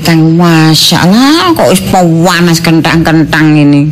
[0.00, 3.90] tang masyaallah kok wis panas kentang-kentang ini.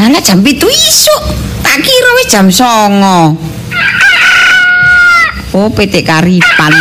[0.00, 1.22] Ala jam 7 isuk.
[1.60, 3.36] Tak kira wis jam 09.00.
[5.50, 6.74] Oh, PT Karipan.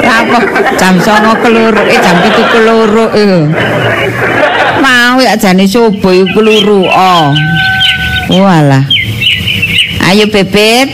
[0.00, 0.38] Apa
[0.76, 3.44] jam 09.00 keluru eh jam 7 keluru eh.
[4.80, 6.84] Mau ya jane subuh keluru.
[6.88, 7.32] Oh.
[8.30, 8.84] Walah.
[10.10, 10.88] Ayo bebet.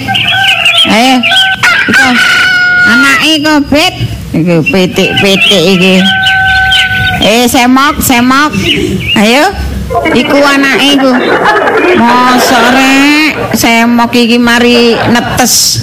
[1.87, 2.11] Iko.
[2.87, 3.96] Anake kok, Bet.
[4.37, 5.97] Iki pitik-pitik iki.
[7.25, 8.53] Eh, semok, semok.
[9.17, 9.49] Ayo.
[10.13, 11.11] Iku anake iku.
[11.97, 15.81] Mosok rek, semok iki mari netes.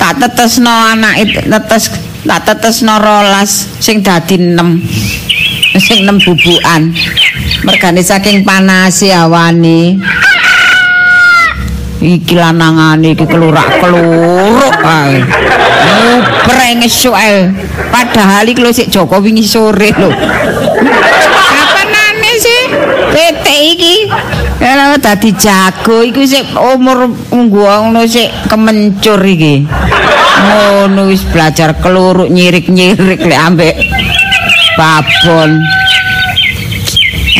[0.00, 1.92] Tak tetesno anake netes,
[2.24, 4.80] tak tetesno rolas sing dadi 6.
[5.76, 6.88] Sing 6 bubukan.
[7.68, 10.00] Mergane saking panase awane.
[12.00, 14.72] iki lanangane iki kelurak-keluruk.
[16.90, 17.50] Esuk ae.
[17.94, 20.10] Padahal iki lho sik Joko wingi sore lho.
[21.54, 22.60] Kapanane sih
[23.14, 23.94] PT iki?
[24.58, 29.66] Ya dadi jago iku sik umur nggo ngono sik kemencur iki.
[30.40, 33.74] Ngono wis belajar keluruk nyirik-nyirik lek ambek
[34.74, 35.62] babon.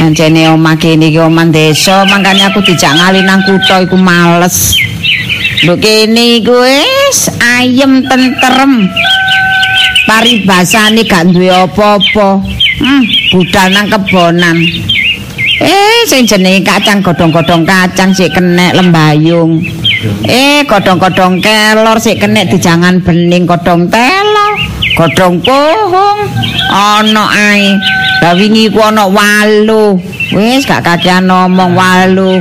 [0.00, 4.78] Anjene omah kene iki omah desa, mangkane aku dijak ngali nang kutha iku males.
[5.66, 6.56] Lho kene iku
[7.10, 8.86] wis ayem tentrem.
[10.06, 12.38] Paribasane gak duwe apa-apa.
[12.78, 13.02] Hmm,
[13.34, 14.56] budal nang kebonan.
[15.58, 19.58] Eh, sing jenenge kacang godhong-godhong kacang sik kenek lembayung.
[20.22, 24.48] Eh, godhong-godhong kelor sik kenek dijangan bening godhong telo,
[24.94, 26.30] godhong pohong.
[26.70, 27.74] Ana ae.
[28.22, 29.98] Lah wingi ku ana walu.
[30.30, 32.38] Wis gak kakean ngomong walu.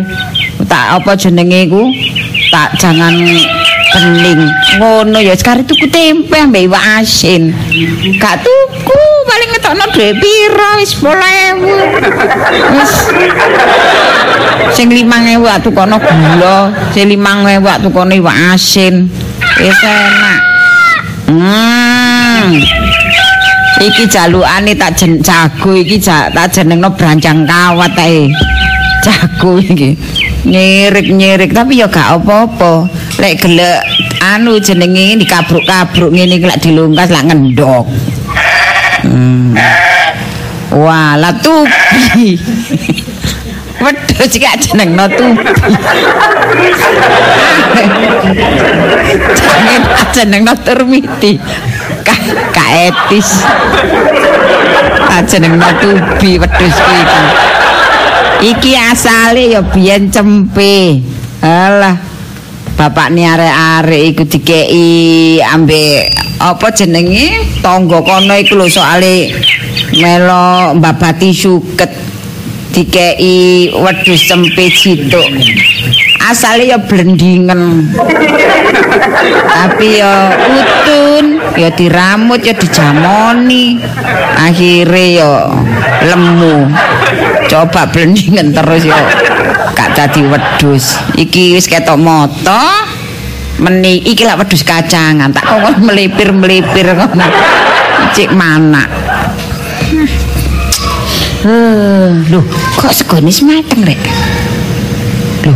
[0.69, 1.89] Tak apa jenenge iku?
[2.53, 3.17] Tak jangan
[3.93, 4.41] bening.
[4.79, 7.53] Ngono ya sekarang tuku tempe ambek iwak asin.
[8.21, 12.75] Gak tuku, paling ngetokno dhuwit pira wis 10000.
[12.75, 12.93] Wis
[14.77, 19.09] sing 5000 tak tukono gula, sing 5000 tak tukono iwak asin.
[19.59, 20.39] Wis enak.
[21.29, 22.57] Hmm.
[23.79, 28.27] Iki jalukane tak jen jago iki ja, tak jenengno branjang kawat ae.
[28.99, 29.95] Jago iki.
[30.43, 32.87] Nyirik-nyirik tapi ya gak apa-apa.
[33.19, 33.83] Lek gelek
[34.23, 37.83] anu jenenge dikabruk-kabruk ngene iki lek dilungkas lak ngendok.
[39.03, 39.59] Hmm.
[40.71, 42.39] Wah, lah tubi.
[43.83, 45.43] Wedhus iki jenengno tubi.
[49.35, 51.35] Jenenge jenengno termiti.
[52.07, 52.15] Ka,
[52.55, 53.43] ka etis.
[55.27, 57.21] Jenengno tubi wedhus iki.
[58.55, 61.03] Iki asale ya biyen cempe.
[61.43, 62.08] Alah.
[62.79, 64.87] Bapakne arek-arek iku dikeki
[65.43, 67.43] ambek apa jenenge?
[67.59, 69.35] Tangga kono iku lho soale
[69.99, 71.91] melo mbabati suket.
[72.69, 75.25] Dikei wedhus cempe cituk
[76.29, 77.89] asale ya blendingen
[79.49, 83.81] tapi ya utun ya diramut ya dijamoni.
[84.37, 85.49] Akhire ya
[86.05, 86.69] lemu.
[87.49, 89.01] Coba blendingen terus ya
[89.75, 92.63] gak dadi wedhus iki wis ketok moto
[93.59, 97.27] meni iki lak wedhus kacangan tak kok melipir-melipir ngono
[98.15, 98.83] cik mana
[101.39, 102.43] Uh, loh,
[102.75, 104.03] kok segone mateng rek?
[105.47, 105.55] Loh,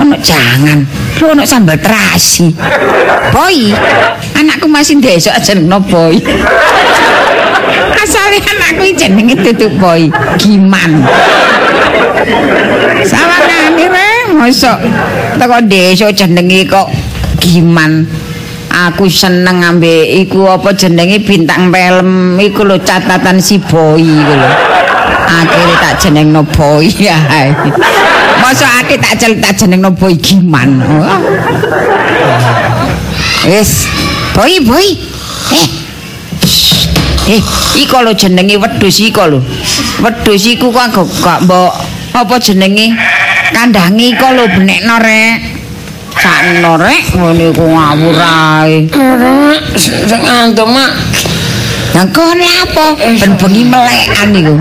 [0.00, 0.80] ono jangan.
[1.20, 2.48] Loh, ono sambal terasi.
[3.28, 3.76] Boy,
[4.32, 6.24] anakku masih desa jenengno Boy.
[8.00, 10.08] Asale anakku jenenge tutuk Boy.
[10.40, 11.04] Giman.
[13.04, 14.78] Sawangane rek, mosok
[15.36, 16.88] teko desa jenenge kok
[17.40, 18.08] Giman.
[18.74, 24.50] Aku seneng ambek iku apa jenenge bintang film iku lho catatan si Boy iku lho.
[25.24, 27.16] akhirnya tak jeneng no boy ya
[28.38, 30.80] masa akhirnya tak jeneng tak jeneng no boy giman.
[33.44, 33.88] Wis.
[34.34, 34.86] Boy boy.
[35.54, 35.68] Eh.
[37.24, 37.40] Eh
[37.80, 39.38] iko lo jenengi wedus iko lo
[40.04, 41.72] wedus iku kok gak mbok
[42.14, 42.94] apa jenengi
[43.50, 45.38] kandangi iko lo benek no rek.
[46.14, 47.02] Sakno rek.
[47.18, 48.86] Ngene ku ngawur ae.
[49.74, 50.94] Sing antuk mak
[51.94, 52.86] Yang kene apa?
[52.98, 54.54] Ben bengi melekan iku.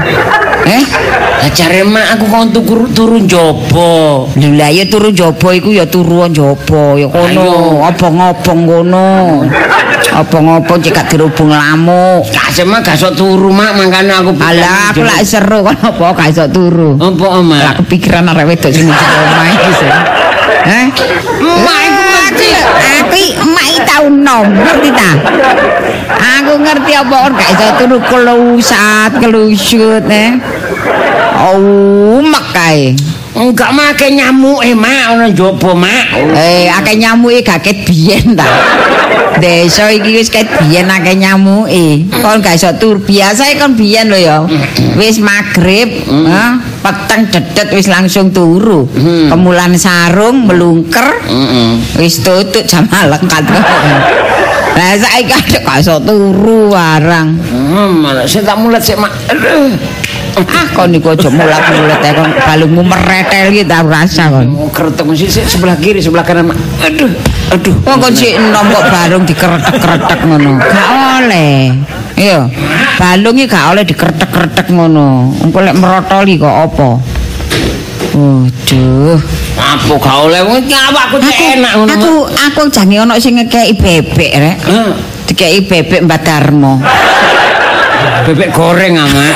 [0.69, 0.85] Eh,
[1.49, 3.91] ajare mak aku kon turu turu njaba.
[4.37, 9.09] Lha ya turu njaba iku ya turu njaba ya kono, obong-obong kono.
[10.13, 12.21] Obong-obong cek gak dirubung lamuk.
[12.29, 16.29] Gak semak gak sok turu mak mangkane aku Alah, aku lak seru kon apa gak
[16.29, 17.01] iso turu.
[17.01, 17.59] Apa mak?
[17.65, 19.71] Lah kepikiran arek wedok sing di omah iki.
[20.69, 20.85] Eh?
[21.41, 22.49] Mak iku mati.
[23.01, 23.21] Aku
[23.81, 25.11] tau nom, ngerti ta?
[26.39, 30.37] Aku ngerti apa kon gak iso turu kelusat, kelusut eh.
[31.43, 32.93] Oh, makai.
[33.33, 36.05] Enggak make nyamuk eh mak ana njaba mak.
[36.37, 38.45] Eh, akeh nyamuke gak ket biyen ta.
[39.41, 42.05] Desa iki wis ket biyen akeh nyamuke.
[42.21, 44.37] Kon gak iso tur biasa kon biyen lho ya.
[44.93, 48.85] Wis magrib, ha, peteng dedet wis langsung turu.
[49.29, 51.81] Kemulan sarung melungker, Heeh.
[51.97, 53.43] wis tutut jam lekat.
[54.73, 57.37] Lah saiki gak iso turu warang.
[57.37, 59.13] Hmm, sing tak mulet sik mak.
[60.33, 64.49] Ah, kon niku aja mulat-mulat ae kon balungmu meretel iki ta rasa kon.
[64.73, 66.49] Keretek sih sik sebelah kiri sebelah kanan.
[66.81, 67.13] Aduh.
[67.53, 67.75] Aduh.
[67.85, 70.57] Wong kon sik enom kok balung dikeretek-keretek ngono.
[70.57, 70.89] Gak
[71.21, 71.77] oleh.
[72.17, 72.49] Iya.
[72.97, 75.37] Balung iki gak oleh dikeretek-keretek ngono.
[75.37, 76.89] Engko lek merotoli kok apa?
[78.13, 79.17] Waduh.
[79.57, 81.89] Apa gak oleh wong iki awakku enak ngono.
[81.89, 84.57] aku aku jange ono sing ngekeki bebek rek.
[84.69, 84.93] Hah,
[85.25, 86.77] Dikeki bebek Mbak Darmo.
[88.23, 89.35] bebek goreng ah mak.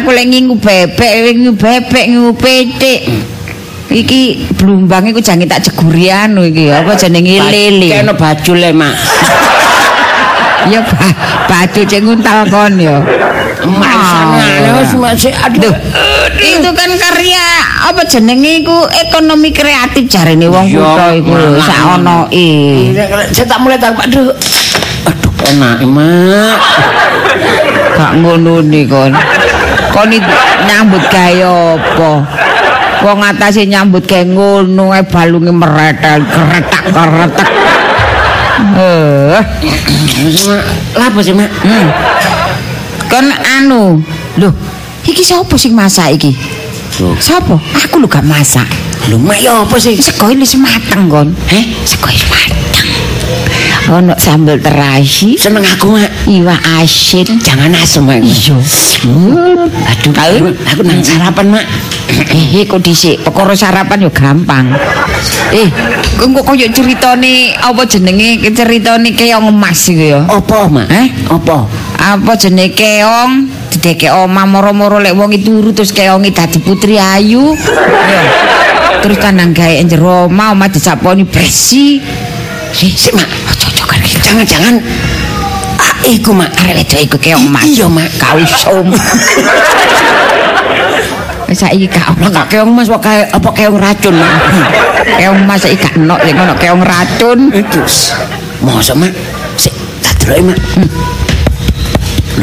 [0.00, 3.00] Aku lek ngingu bebek, ngingu bebek, ngingu petik.
[3.94, 7.88] Iki blumbang iku jange tak jeguri anu iki apa jenenge lele.
[7.94, 8.96] Kene baju le mak.
[10.64, 11.12] Ya ba
[11.44, 12.96] baju cek nguntal kon ya.
[13.64, 15.72] Mak sanane wis mak sik aduh.
[15.72, 17.44] Duh, itu kan karya
[17.88, 22.48] apa jenenge iku ekonomi kreatif jarene wong Iya, kutha iku lho sak ono e.
[23.32, 24.32] Saya tak mulai tak aduh.
[25.08, 26.58] Aduh enak mak.
[27.94, 29.12] Gak ngono ni kon.
[29.94, 30.10] Kon
[30.66, 32.10] nyambut gawe apa?
[33.04, 37.50] Wong atase nyambut gawe ngono ae balunge meretel keretak-keretak.
[38.74, 39.38] Eh,
[40.48, 40.64] mak.
[40.98, 41.50] Lapa sih mak?
[41.62, 41.86] hmm.
[43.14, 44.02] Kon anu,
[44.42, 44.50] lho,
[45.06, 46.34] iki sapa sing masak iki?
[47.22, 47.54] Sapa?
[47.86, 48.66] Aku lho gak masak.
[49.06, 49.94] Lho mak ya apa sih?
[49.94, 51.30] Sego wis mateng kon.
[51.46, 52.90] Heh, Sego wis mateng.
[53.94, 56.10] Ono sambel terasi, seneng aku mak.
[56.26, 57.38] iwak asin.
[57.38, 58.18] Jangan asem mak.
[58.18, 58.58] Iya.
[59.06, 61.64] Aduh, aku, aku nang sarapan mak.
[62.34, 64.74] Eh, eh, kok dhisik, perkara sarapan yo gampang.
[65.54, 65.70] Eh,
[66.18, 70.20] kok kok koyo ceritane apa jenenge ceritane keong emas iku ya.
[70.26, 70.90] Apa mak?
[70.90, 71.06] Eh?
[71.30, 71.83] Apa?
[71.98, 77.54] Apa jenenge keong dideke oma moro-moro lek wong turu terus keonge dadi putri ayu.
[77.54, 78.22] Ya.
[79.04, 82.00] Terus tanang gawe jero oma oma dicaponi bersih.
[82.74, 83.28] Si, si mak.
[84.24, 84.80] Jangan-jangan
[85.76, 86.48] ah, iku mak.
[86.64, 87.68] Arek wedok iku keong emas.
[87.68, 88.08] Iya mak.
[88.16, 88.88] Kausum.
[91.44, 94.32] Wis saiki gak ono gak keong mas kok kayak apa keong racun mak.
[95.20, 97.52] keong emas saiki gak ono lek ono keong racun.
[97.52, 97.84] Itu.
[98.64, 99.12] Mosok mak.
[99.60, 99.68] Si,
[100.00, 100.58] tak deloki mak.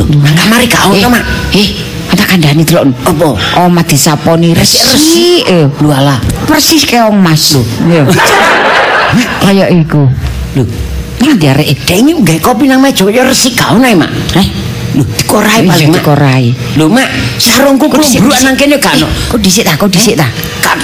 [0.01, 1.23] Lho, nang kamari gak ono mak.
[1.53, 1.67] Eh,
[2.09, 2.89] ada kandhani delok.
[3.05, 3.27] Apa?
[3.61, 5.45] Oma disaponi resik.
[5.45, 6.17] Eh, Lu alah.
[6.49, 7.61] persis keong emas lho.
[7.85, 8.03] Iya.
[9.45, 10.03] Kayak iku.
[10.57, 10.63] Lho,
[11.21, 14.09] Nang diarek Dek ini nggae kopi nang meja ya resik gak ono mak.
[14.33, 14.47] Eh,
[14.97, 15.95] Lho, dikorai iya paling mak.
[16.01, 16.45] dikorai.
[16.75, 17.07] Lho, mak,
[17.37, 18.25] sarungku dhisik.
[18.25, 19.07] nang kene gak ono.
[19.29, 20.25] Kok dhisik ta, kok dhisik ta?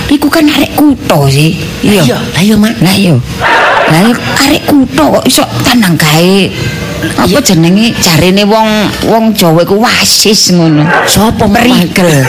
[0.07, 1.57] Iku kan arek kutho sih.
[1.83, 2.77] Iya, lah iya, mak.
[2.79, 3.15] Lah iya.
[3.91, 4.13] Lah
[4.45, 6.37] arek kutho kok iso tanang gawe
[6.97, 8.69] apa jenenge jarene wong
[9.05, 10.85] wong Jawa iku wasis ngono.
[11.05, 11.61] Sopo mak?
[11.65, 12.25] Prigel.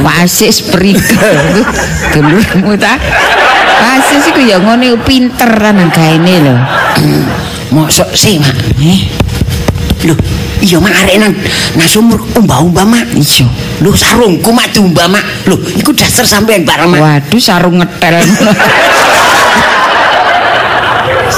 [0.00, 1.64] Wasis prigel.
[2.12, 2.96] Dulurmu ta?
[3.82, 6.54] Wasis iku ya iku pinter nang gaene lho.
[7.72, 8.52] Mosok sih, mak.
[8.84, 9.00] Eh,
[10.02, 10.18] Lho,
[10.58, 11.32] iya mak arek nang
[11.78, 13.06] nang sumur umbah-umbah mak.
[13.14, 13.46] iya.
[13.78, 15.22] Lho sarungku mak diumbah mak.
[15.46, 17.00] Lho, iku dasar sampean bareng mak.
[17.00, 18.18] Waduh sarung ngetel.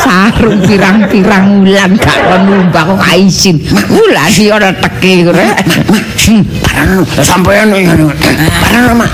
[0.04, 3.56] Sarung pirang-pirang wulan gak penumbak kok gak izin.
[3.88, 5.56] Wulan iki ora teke rek.
[5.88, 6.04] Mak,
[6.60, 6.90] barang
[7.24, 8.12] sampean ngono.
[8.68, 9.10] Barang mak.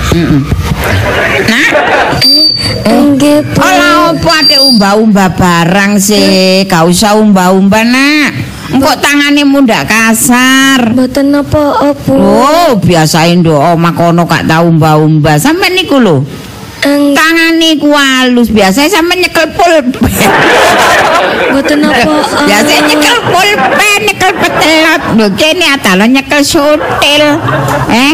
[1.47, 1.69] Nah,
[2.81, 3.39] Nggih.
[3.55, 6.65] Ola apa ate umbah-umbah barang sih?
[6.67, 8.31] Gak usah umbah-umbah, Nak.
[8.71, 10.95] Engkok tangane mundak kasar.
[10.95, 12.15] Mboten napa Bu.
[12.15, 15.35] Oh, biasain do omah kono gak tau umbah-umbah.
[15.37, 16.23] Sampe niku lho.
[16.81, 20.01] Eng- Tangane ku halus, biasanya sampe nyekel pulpen.
[21.51, 22.09] Mboten napa
[22.47, 25.01] Biasanya nyekel pulpen, nyekel petelot.
[25.19, 27.23] Lho kene atalo nyekel sutil.
[27.91, 28.13] Eh,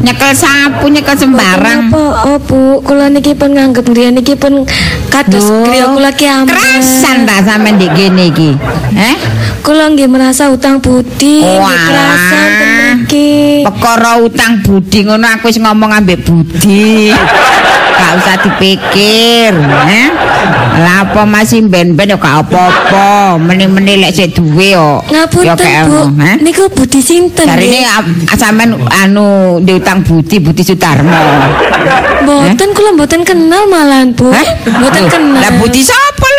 [0.00, 1.92] nyekel sapu, nyekel sembarang.
[1.92, 2.80] Apa Bu?
[2.80, 4.64] Kula niki pun nganggep griya niki pun
[5.12, 6.48] kados griya kula ki aman.
[6.48, 8.50] Kerasan ta sampean ndek kene iki.
[8.96, 9.16] Eh?
[9.60, 11.84] Kula nggih merasa utang budi, Walah.
[11.90, 12.70] kerasan ten
[13.02, 13.66] mriki.
[13.66, 17.10] Perkara utang budi ngono aku wis ngomong ambek budi.
[18.16, 19.52] Gak usah dipikir,
[19.92, 20.08] eh?
[20.80, 23.36] Lah apa masih ben-ben ya gak apa-apa.
[23.36, 25.04] Meni-meni lek sik duwe yo.
[25.04, 25.44] Kayak Bu.
[25.44, 26.40] ngono, eh?
[26.40, 27.44] Niku budi sinten?
[27.44, 28.32] Dari nggih?
[28.40, 31.12] sampean anu di utang budi Budi Sutarmo.
[32.24, 34.32] Mboten kula mboten kenal malahan Bu.
[34.64, 35.36] Mboten kenal.
[35.36, 36.35] Lah budi sapa?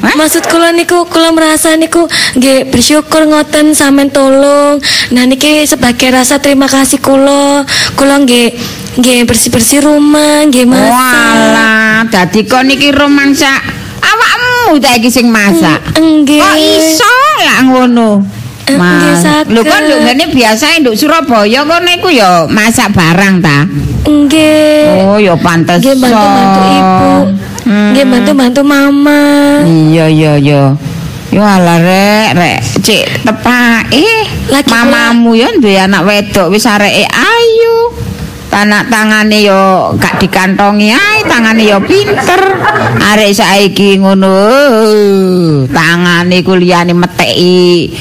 [0.00, 0.14] Hah?
[0.16, 4.80] Maksud kula niku kula merasa niku nggih bersyukur ngoten sampean tolong.
[5.12, 8.56] Nah niki sebagai rasa terima kasih kula, kula nggih
[8.96, 10.90] nggih bersih-bersih rumah, nggih masak.
[10.90, 13.52] Walah, dadi kok niki romansa
[14.00, 15.78] awakmu ta iki sing masak.
[16.00, 16.40] Nggih.
[16.40, 17.12] Kok iso
[17.44, 18.40] lah ngono?
[18.70, 19.50] Eh, saged.
[19.50, 23.66] Lho kan lho ngene biasa nduk Surabaya kono iku ya masak barang ta.
[24.06, 25.10] Nggih.
[25.10, 25.82] Oh, ya pantes.
[25.82, 27.12] Nggih bantu-bantu ibu.
[27.64, 27.92] Hmm.
[27.92, 29.20] Nggih bantu-bantu mama.
[29.64, 30.62] Iya iya iya.
[31.30, 34.10] Yo ala rek, rek cek tepake.
[34.50, 37.94] Lagi Mamamu yo duwe anak wedok wis areke ayu.
[38.50, 42.42] Tanak tangane yo gak dikantongi ae, tangane yo pinter.
[42.98, 44.50] Arek saiki ngono.
[44.50, 47.94] eh, Tangane kuliyane meteki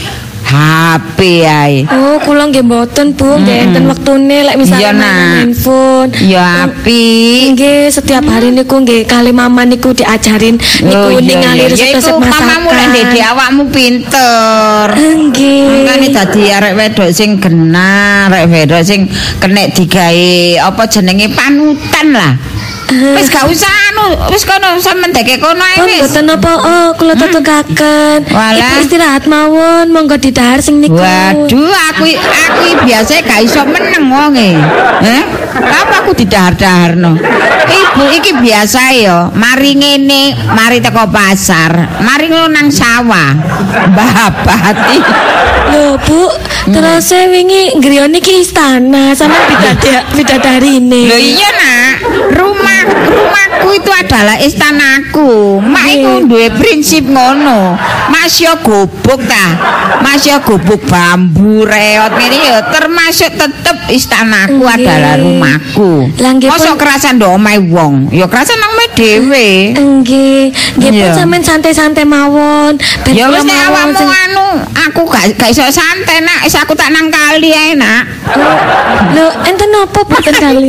[0.50, 1.86] HP ae.
[1.86, 3.38] Oh, kula nggih mboten, Bu.
[3.38, 4.98] Nggih enten wektune lek misalnya Nak.
[4.98, 6.10] main handphone.
[6.26, 7.54] Ya apik.
[7.54, 11.70] Nggih, setiap hari niku nggih kali mama niku diajarin niku Oh, ningali iya.
[11.70, 12.42] Ya resep-resep iku masakan.
[12.42, 14.86] mamamu lek ndek awakmu pinter.
[14.98, 15.86] Nggih.
[15.86, 19.06] Makane dadi arek wedok sing genah, arek wedok sing
[19.38, 20.34] kenek digawe
[20.66, 22.34] apa jenenge panutan lah.
[22.90, 26.02] Wis gak usah anu, wis kono sampean deke kono ae wis.
[26.02, 27.14] mboten apa oh kula.
[27.14, 28.58] Walah.
[28.58, 30.98] Ibu istirahat mawon, monggo didahar sing niku.
[30.98, 34.58] Waduh, aku aku biasa gak iso meneng wonge.
[35.06, 35.24] Heh?
[35.60, 37.20] Apa aku didahar-daharno?
[37.70, 43.38] Ibu iki biasa ya, mari ngene, mari teko pasar, mari nang sawah.
[43.94, 44.98] Mbah-bati.
[45.70, 46.26] Lho, Bu,
[46.74, 51.02] terus saya wingi ngriyo niki istana sama bidadari bidadarine.
[51.06, 51.94] Lho iya nak,
[52.40, 55.60] rumah rumahku itu adalah istanaku.
[55.60, 57.76] Mak iku duwe prinsip ngono.
[58.10, 59.46] Mas yo gobok ta.
[60.00, 64.76] Mas yo gobok bambu reot ngene ya termasuk tetep istanaku Nggih.
[64.80, 65.92] adalah rumahku.
[66.50, 69.50] Mosok pun- kerasan ndok omahe wong, ya kerasan nang dhewe.
[69.80, 71.16] Nggih, nggih pun Iya.
[71.16, 72.76] sampean santai-santai mawon.
[73.08, 76.56] Ben Ya kula wis nek mawon awakmu anu, aku gak gak iso santai nak, wis
[76.60, 78.04] aku tak nang kali ae nak.
[79.16, 80.68] Lho, enten napa boten kali?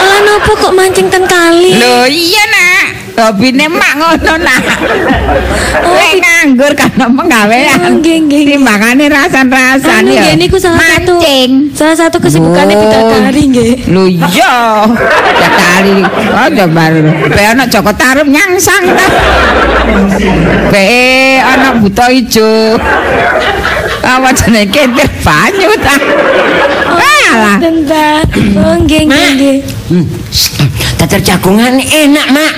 [0.00, 1.76] Lah napa kok mancing ten kali?
[1.76, 2.84] Lho iya nak.
[3.20, 4.62] Hobine mak ngono nak.
[5.84, 8.00] Oh, Lek nganggur kan penggawean.
[8.00, 8.44] Nggih, nggih.
[8.56, 10.24] Timbangane rasan-rasan ya.
[10.24, 11.50] nggih niku salah satu Mancing.
[11.76, 12.80] salah satu kesibukannya Oh.
[12.80, 13.72] bidadari nggih.
[13.92, 14.56] Lho iya.
[15.36, 16.00] Ya kali
[16.32, 16.84] Oh coba
[17.28, 19.06] Be ana Joko Tarub nyangsang ta.
[20.72, 20.88] Be
[21.44, 22.80] ana buta ijo
[24.10, 25.94] Apa jenenge kentir banyu ta
[27.30, 28.22] Alah Den Mbak.
[28.58, 29.28] Oh nggih nggih Mak.
[29.38, 29.58] nggih.
[29.86, 30.06] Hmm.
[31.20, 32.52] Jagungan enak, Mak.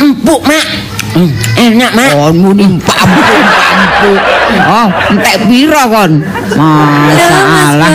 [0.00, 0.66] Empuk, Mak.
[1.12, 1.30] Hmm,
[1.60, 2.10] enak, Mak.
[2.16, 4.12] Oh, muni pampu-pampu.
[4.64, 6.12] Oh, entek pira kon?
[6.56, 7.92] Masalah.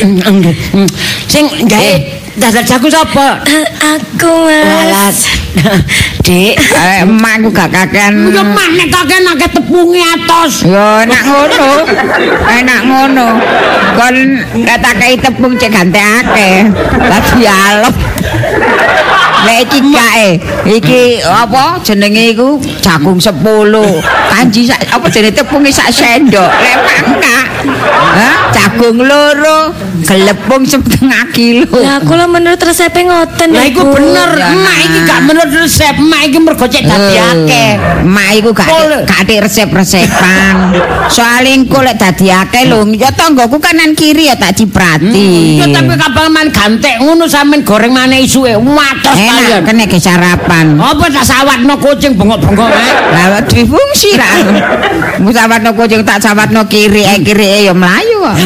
[0.00, 0.88] Hmm.
[1.26, 1.92] Sing gawe
[2.38, 3.42] tatar jagung sapa?
[3.46, 3.66] Eh,
[3.98, 4.46] Aku.
[4.46, 5.39] Mas.
[6.26, 6.54] Dik.
[6.56, 8.30] Eh, emak ku gak kakean.
[8.30, 10.54] Ya mak nek kakek akeh tepunge atos.
[10.66, 11.70] Yo enak ngono.
[12.46, 13.28] Enak ngono.
[13.98, 14.16] Kon
[14.64, 16.70] katakei tepung cek gantekake.
[16.98, 17.94] Dadi alep.
[19.40, 20.28] Nek iki kae,
[20.68, 23.32] iki apa jenenge iku jagung 10.
[24.30, 26.50] Kanji sak apa jenenge tepunge sak sendok.
[26.60, 26.76] Lek.
[28.10, 28.36] Hah?
[28.52, 29.72] Jagung loro,
[30.04, 31.68] gelepung setengah kilo.
[31.80, 36.22] Ya kula menurut resepnya ngoten Lah iku bener, Ya, mak iki gak menurut resep, mak
[36.28, 37.70] iki mergo cek dadi akeh.
[38.04, 38.68] Mak iku gak
[39.04, 40.72] gak resep-resepan.
[41.12, 45.60] Soale engko lek dadi akeh lho, ya tanggoku kanan kiri ya tak ciprati.
[45.60, 48.56] Ya tapi kapan man gantek ngono sampean goreng maneh isuke.
[48.56, 49.62] Watos kalian.
[49.66, 50.80] kena ke sarapan.
[50.80, 52.92] Apa tak sawatno kucing bengok-bengok eh?
[53.12, 54.32] Lah difungsi lah.
[55.20, 58.36] Musawatno kucing tak sawatno kiri eh kiri eh ya mlayu kok.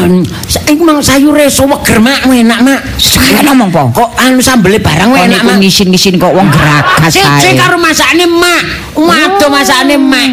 [0.49, 2.79] Saiki mang sayure seweger mak enak mak.
[2.99, 3.83] Saya ngomong po.
[3.95, 5.55] Kok anu sambele barang enak mak.
[5.61, 7.55] ngisin-ngisin kok wong geragas Sik ae.
[7.55, 8.63] karo masakane mak.
[8.95, 9.51] Waduh
[9.85, 10.29] masakane mak.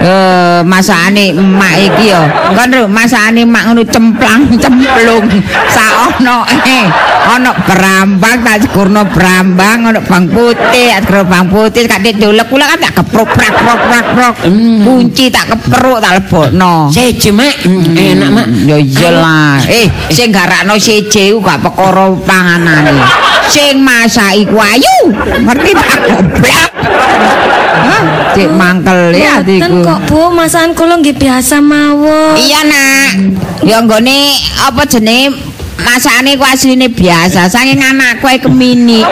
[0.00, 2.22] Eh masakane emak iki ya.
[2.56, 5.24] Kan lho masakane emak ngono cemplang cemplung.
[5.68, 6.84] Saono eh
[7.24, 12.78] ana brambang tak jekurno brambang ana bang putih, jekur bang putih kate dolek kula kan
[12.80, 14.34] tak keprok prak prok prak prok.
[14.84, 16.88] Kunci tak kepruk tak lebokno.
[16.88, 17.52] Seje mak.
[17.64, 18.46] Hmm, Enak mak.
[18.64, 19.60] Ya iyalah.
[19.68, 22.92] Eh, sing garakno siji ku gak perkara panganane.
[23.48, 24.96] Sing masak iku ayu.
[25.44, 26.70] Ngerti tak goblok.
[28.34, 29.82] Cek mangkel ya atiku.
[29.86, 32.34] kok Bu, masakan kula nggih biasa mawon.
[32.34, 33.10] Iya nak,
[33.62, 34.18] ya nggone
[34.66, 35.38] apa jenenge
[35.82, 39.02] masakane ku asline biasa, saking anakku ae kemini.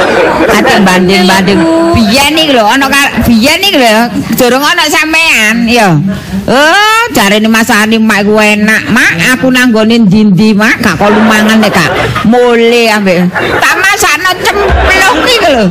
[0.53, 1.61] Ate banding-banding
[1.95, 2.87] biyen iki lho ana
[3.27, 5.99] biyen iki lho durung ana sampean ya.
[6.43, 8.91] Oh, jarene masakane mak ku enak.
[8.91, 11.91] Mak, aku nang nggone ndi-ndi mak gak kok lumangan nek gak
[12.27, 13.31] mule ambek.
[13.63, 15.67] Tak masakno cemplung iki lho.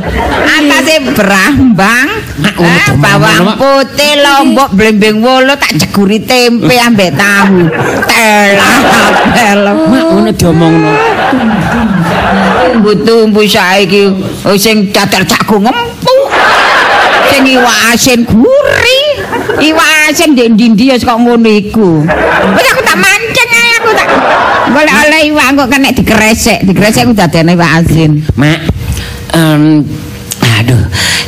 [0.52, 2.08] Atase brambang,
[2.40, 7.68] ngono eh, bawang putih, lombok, blembing wolo tak jeguri tempe ambek tahu.
[8.08, 8.76] Telah,
[9.36, 9.74] telah.
[9.76, 10.30] Mak ngono
[12.72, 14.10] Tumbu-tumbu saiki
[14.46, 16.28] oh, sing datar jagung empuk.
[17.30, 19.08] Sing iwak asin gurih.
[19.62, 22.02] Iwak asin ndek ndi-ndi ya kok ngono iku.
[22.56, 24.08] Wis aku tak mancing ae aku tak
[24.72, 28.24] golek oleh iwak kok kena digresek, digresek aku dadene iwak asin.
[28.34, 28.60] Mak,
[30.62, 30.82] aduh,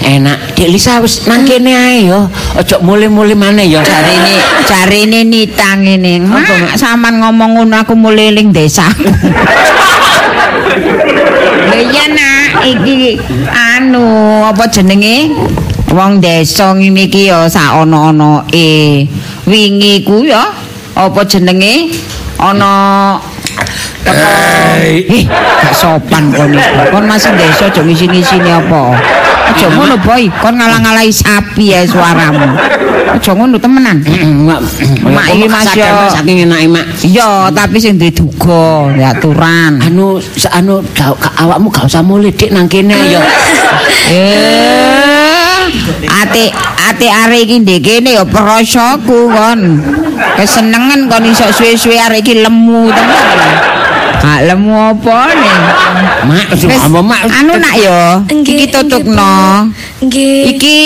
[0.06, 0.54] enak.
[0.54, 2.30] Dek Lisa wis nang kene ae yo.
[2.54, 3.82] Ojo mulai-mulai maneh yo.
[3.82, 6.22] Jarine jarine nitang ini.
[6.22, 9.10] Mak sampean ngomong ngono aku mulai eling desaku.
[11.64, 13.18] Lha iya nak, iki
[13.50, 14.04] anu
[14.46, 15.34] apa jenenge?
[15.90, 19.06] Wong desa ngene iki ya sak ana-anake.
[19.46, 20.54] Wingi ku ya
[20.94, 21.90] apa jenenge?
[22.38, 23.14] Ana
[24.04, 26.72] gak sopan kon iki.
[26.92, 28.96] Kon masih desa aja ngisi-ngisini apa.
[29.44, 30.28] Aja ngono, Boy.
[30.40, 32.48] Kon ngalang-alahi sapi ya suaramu.
[33.14, 34.00] Aja ngono temenan.
[35.04, 35.88] Mak, iki Mas, yo.
[36.12, 36.84] saking enake mak.
[37.04, 39.80] Iya, tapi sing duwe duga, ya aturan.
[39.84, 40.20] Anu,
[40.52, 40.80] anu
[41.40, 43.20] awakmu gak usah mulai dik nang kene yo.
[44.04, 45.64] Eh,
[46.08, 46.52] ati
[46.88, 49.60] ati arek iki ndek kene ya prasaku kon.
[50.34, 53.73] Kesenengan kon iso suwe-suwe arek iki lemu tenan.
[54.24, 55.56] Gak lemu apa nih?
[56.24, 57.20] Mak, apa mak?
[57.28, 59.68] anu nak yo, iki tutukno.
[60.00, 60.56] Nggih.
[60.56, 60.78] Iki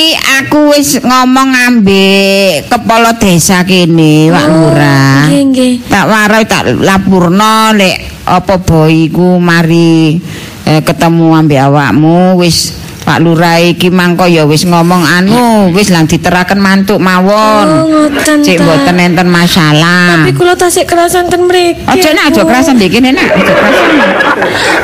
[0.43, 5.31] aku wis ngomong ambek kepala desa kene, Pak Lurah.
[5.31, 5.73] Nggih, nggih.
[5.87, 10.19] tak warai tak lapurno lek apa boy iku mari
[10.67, 12.75] eh, ketemu ambek awakmu wis
[13.09, 18.45] Pak Lurah iki mangko ya wis ngomong anu wis lang diteraken mantuk Oh, mawon ngoten.
[18.45, 20.29] cek mboten enten masalah.
[20.29, 21.89] Tapi kula tasik kerasan ten mriki.
[21.89, 23.89] aja nak aja kerasan kene nak aja kerasan.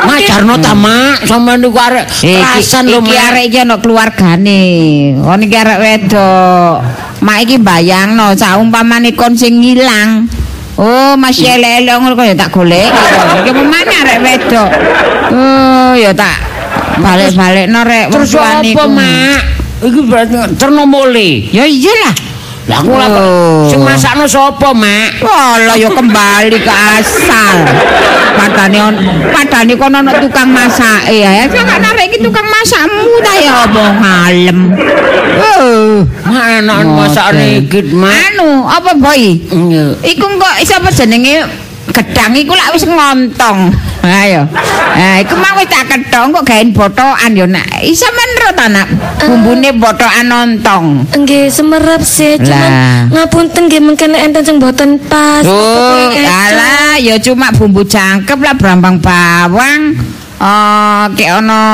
[0.08, 4.64] Mak jarno ta mak, sampean niku arek iki kerasan lho iki arek iki ana keluargane.
[5.20, 6.74] Kon iki arek wedok.
[7.20, 10.32] Mak iki bayangno saumpamane kon sing ngilang.
[10.80, 12.88] Oh, masih elek-elek ngono kok ya tak golek.
[13.44, 14.70] Iki pemane arek wedok.
[15.28, 16.53] Oh, ya tak
[16.98, 19.40] balik-balikno rek wong Terus apa mak?
[19.84, 21.50] Iki berarti terno mule.
[21.52, 22.14] Ya iyalah.
[22.64, 23.20] Lah aku lapar.
[23.20, 23.68] Oh.
[23.68, 25.20] Sing masakno sapa mak?
[25.20, 27.56] Walah ya kembali ke asal.
[28.34, 28.94] Padane on,
[29.28, 31.44] padane kono ana tukang masake ya.
[31.44, 34.58] Saya gak narik iki tukang masakmu ta ya apa ngalem.
[35.36, 36.08] Oh.
[36.24, 38.32] Mak enak masakne iki mak.
[38.32, 39.22] Anu, apa boy?
[40.00, 41.44] Iku kok sapa jenenge
[41.92, 43.76] gedang iku lak wis ngontong.
[44.04, 44.44] Ayo.
[44.94, 47.66] Nah, iku mau wis tak ketong kok gaen botokan yo nak.
[47.82, 48.86] Isa menro ta nak
[49.24, 51.08] bumbune botokan nontong.
[51.10, 55.42] Nggih, semerap sih, cuman ngapunten nggih mungkin enten sing boten pas.
[55.42, 59.98] Oh, alah ya cuma bumbu jangkep lah brambang bawang.
[60.44, 61.64] Oh, kayak ono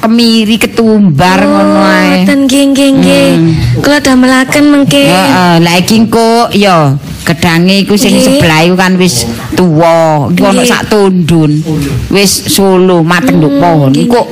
[0.00, 2.24] kemiri ketumbar ngono ae.
[2.24, 3.30] Ngoten nggih nggih nggih.
[3.84, 5.04] Kula damelaken mengke.
[5.04, 6.96] Heeh, lah iki engko ya
[7.28, 10.26] gedange iku sing sebelah iku kan wis tuwa.
[10.32, 10.64] Iku Nggih.
[10.64, 11.60] sak tundun.
[12.08, 13.92] Wis solo mateng nduk pohon.
[13.92, 14.24] Engko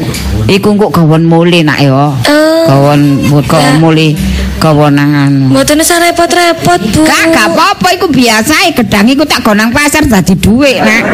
[0.49, 2.09] iku engko gawon mule nak ya.
[2.25, 3.01] Eh, Gawon
[3.45, 4.17] gawon mule
[4.57, 5.53] gawon nang anu.
[5.53, 7.03] mboten usah repot-repot, Bu.
[7.05, 11.05] Gak gak apa-apa iku biasa gedang iku tak gonang pasar dadi dhuwit nak.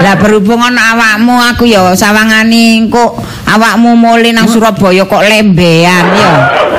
[0.00, 6.32] Lah berhubung ana awakmu aku ya sawangane engko awakmu mule nang Surabaya kok lembean ya.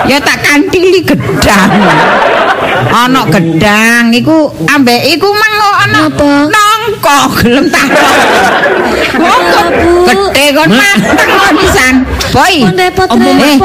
[0.10, 1.70] Ya tak kantili gedang.
[2.92, 6.30] Ana gedang iku ambek iku mang ana Apa?
[6.50, 7.88] nongko gelem tak.
[9.18, 9.62] Nongko
[10.10, 11.96] gede kon mateng kok pisan.
[12.32, 12.56] Boy.
[12.64, 13.20] Repot-repot.
[13.44, 13.58] Eh,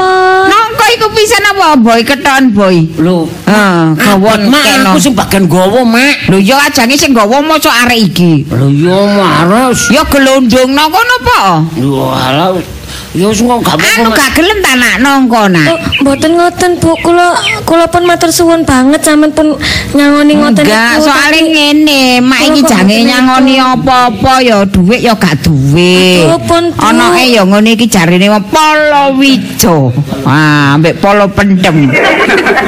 [0.51, 2.77] Nongko iku pisan apa boy keton boy.
[2.97, 6.29] Lho, Heeh, gawon mak aku sing bagian gowo mak.
[6.29, 8.45] Lho ya ajange sing gawa mosok arek iki.
[8.49, 9.89] Lho yo maros.
[9.89, 11.41] Ya gelondongno kono apa?
[11.77, 12.76] Yo alah.
[13.17, 15.65] Yo sing kok gak apa-apa Anu gak gelem ta nak nongko nak.
[15.73, 16.93] Oh, mboten ngoten, Bu.
[17.01, 17.33] Kula
[17.65, 19.57] kula pun matur suwun banget sampean pun
[19.97, 25.17] nyangoni ngoten Enggak, niku, soalnya tapi- ngene, mak iki jange nyangoni apa-apa ya duit ya
[25.17, 26.29] gak duwe.
[26.29, 26.61] Aduh.
[26.77, 29.89] Anake ya ngene iki jarine polo wijo.
[30.21, 31.89] Ah, ambek polo pendem.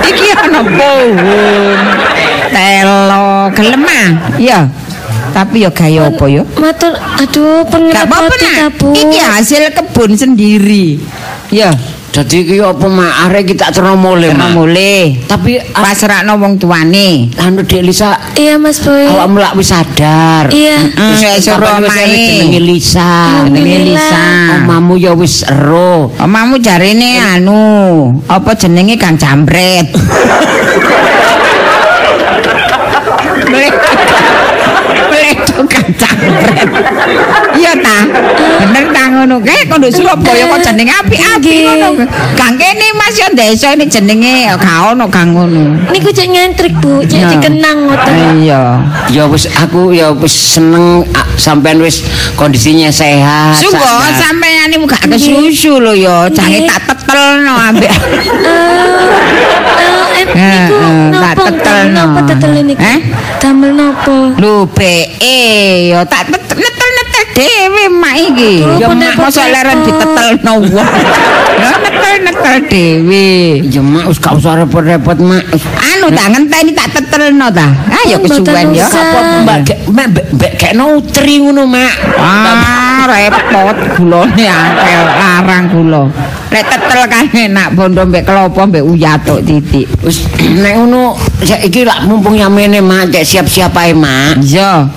[0.01, 1.77] iki ana pohon.
[2.49, 4.09] Telo gelem ah.
[4.41, 4.59] Iya.
[5.29, 6.43] Tapi ya gaya apa ya?
[6.53, 8.69] Matur, aduh, pun Gak apa-apa ngerepoti ta, nak.
[8.75, 8.87] Bu.
[8.91, 10.99] Iki hasil kebun sendiri.
[11.49, 11.73] Ya,
[12.09, 14.57] Dadi iki apa mak arek iki tak terno mule kena mak.
[14.57, 15.13] mulai.
[15.23, 17.29] Tapi Pasrahno wong tuane.
[17.37, 19.05] anu Dek Lisa Iya, Mas Boy.
[19.05, 20.49] awakmu lak wis sadar.
[20.49, 20.89] Iya.
[20.89, 22.01] Mm, Wis suruh omahe.
[22.01, 23.13] enek jenenge Lisa.
[23.45, 24.25] Jenenge Lisa.
[24.57, 26.09] Omamu ya wis ero.
[26.17, 27.61] Omamu jarine anu,
[28.25, 29.93] apa jenenge Kang Jambret.
[35.59, 36.17] Aduh kacang.
[37.59, 37.99] Iya ta.
[38.63, 41.59] Bener ta ngono kae kok nduk Surabaya kok jenenge apik-apik Nggih.
[41.67, 41.89] ngono.
[42.39, 45.83] Kang kene Mas yo desa ini jenenge gak ono kang ngono.
[45.91, 48.39] Niku cek nyentrik Bu, cek dikenang ngoten.
[48.39, 48.79] Iya.
[49.11, 51.03] Ya wis aku ya wis seneng
[51.35, 52.07] sampean wis
[52.39, 53.59] kondisinya sehat.
[53.59, 54.15] Sungguh sadar.
[54.15, 57.91] sampeyan iku gak kesusu lho ya, jange tak tetelno ambek.
[60.19, 60.67] Eh, eh, Eh,
[61.15, 62.81] niku eh, napa napa tetel niku?
[62.83, 62.99] Eh?
[63.39, 64.15] Damel napa?
[64.35, 65.39] Lho beke
[65.95, 66.89] ya tak netel-netel
[67.35, 68.53] dhewe mak iki.
[68.79, 70.89] Ya mak mosok leren ditetelno wong.
[71.59, 73.27] Ya netel-netel dhewe.
[73.67, 75.43] Ya mak wis gak usah repot-repot mak.
[75.83, 77.67] Anu tak ngenteni tak tetelno ta.
[77.91, 78.87] Ah ya kesuwen ya.
[78.87, 79.59] Apa mbak
[79.91, 81.91] mbak mbak- gek nutri ngono mak.
[82.15, 86.03] Ah, repot gulane angel larang gula.
[86.49, 89.85] Lek tetel kan enak bondo mbek klopo mbek uyatuk titik.
[89.99, 94.39] Wis nek ngono saiki lak mumpung yamene mak siap-siap ae mak.
[94.39, 94.87] Iya.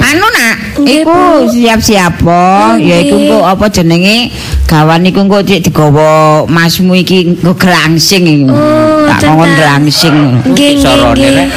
[0.00, 1.52] Anu nak, iku Bu.
[1.80, 2.76] Siap-siap apa?
[2.80, 2.88] Nggih.
[2.88, 4.32] Ya iku engko apa jenenge?
[4.66, 8.48] Gawan iku engko cek digawa masmu iki engko grangsing iki.
[8.48, 9.28] Oh, tak cetak.
[9.30, 10.16] ngomong grangsing.
[10.52, 11.28] Nggih, nggih, Sorone.
[11.28, 11.48] Rek.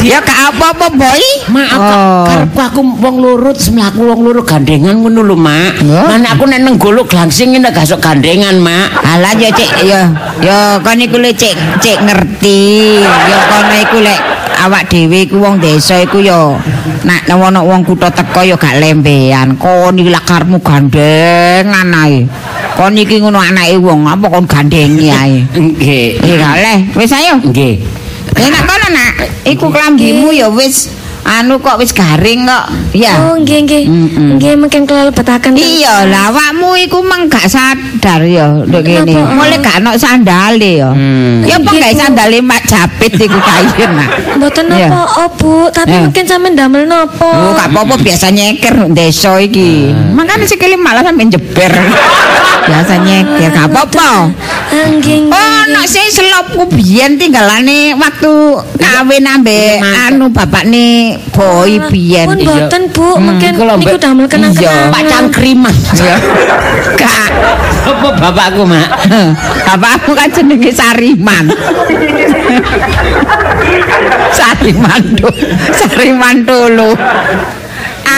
[0.00, 1.24] Ya gak apa-apa, Boy.
[1.52, 2.24] Mak aku Oh.
[2.24, 5.84] karepku aku wong loro terus mlaku wong loro gandengan ngono lho mak.
[5.84, 8.88] Nek aku nek nang golok glangsing ngene gak sok gandengan mak.
[9.04, 10.08] Alah ya cek ya
[10.40, 11.52] ya kon iku lek cek
[11.84, 13.04] cek ngerti.
[13.04, 14.20] Ya kono iku lek
[14.64, 16.56] awak dhewe iku wong desa iku ya
[17.04, 19.56] nek ono wong kutha teko ya gak lembean.
[19.60, 22.24] Kon iki lak karepmu gandengan ae.
[22.74, 25.44] Kon iki ngono anake wong apa kon gandengi ae.
[25.52, 26.24] Nggih.
[26.40, 27.38] Leh, wis ayo.
[27.44, 27.74] Nggih.
[28.34, 29.14] Eh nak kono nak,
[29.46, 30.90] iku klambimu ya wis
[31.24, 32.64] anu kok wis garing kok.
[32.92, 33.16] Ya.
[33.26, 33.84] Oh, nggih, nggih.
[34.38, 35.56] Nggih, mungkin kelebetaken.
[35.56, 39.16] Iya lah awakmu iku meng gak sadar ya nduk kene.
[39.32, 40.92] Mulai gak ono sandale ya.
[40.92, 41.42] Hmm.
[41.42, 44.08] Ya apa gak sandale mak japit iku kayen nak.
[44.38, 47.24] Mboten napa, oh Bu, tapi mungkin sampean damel napa?
[47.24, 49.90] Oh, gak apa-apa biasa nyeker desa iki.
[50.12, 51.72] Makane sikile malah sampe jeber.
[52.64, 54.10] Biasa nyeker gak apa-apa.
[54.10, 54.22] Ah.
[55.30, 58.32] Oh, nak sing selopku biyen tinggalane waktu
[58.80, 62.26] kawin ambek anu bapakne boy biyen.
[62.26, 64.92] Pun mboten Bu, mungkin kalau niku damel kenang-kenangan.
[64.94, 65.74] Pak Cangkriman.
[65.98, 66.16] Ya.
[66.94, 67.30] Gak.
[67.84, 68.88] Apa bapakku mak?
[69.68, 71.52] Bapakku kan jenenge Sariman.
[74.38, 75.28] Sariman do.
[75.76, 76.96] Sariman dulu.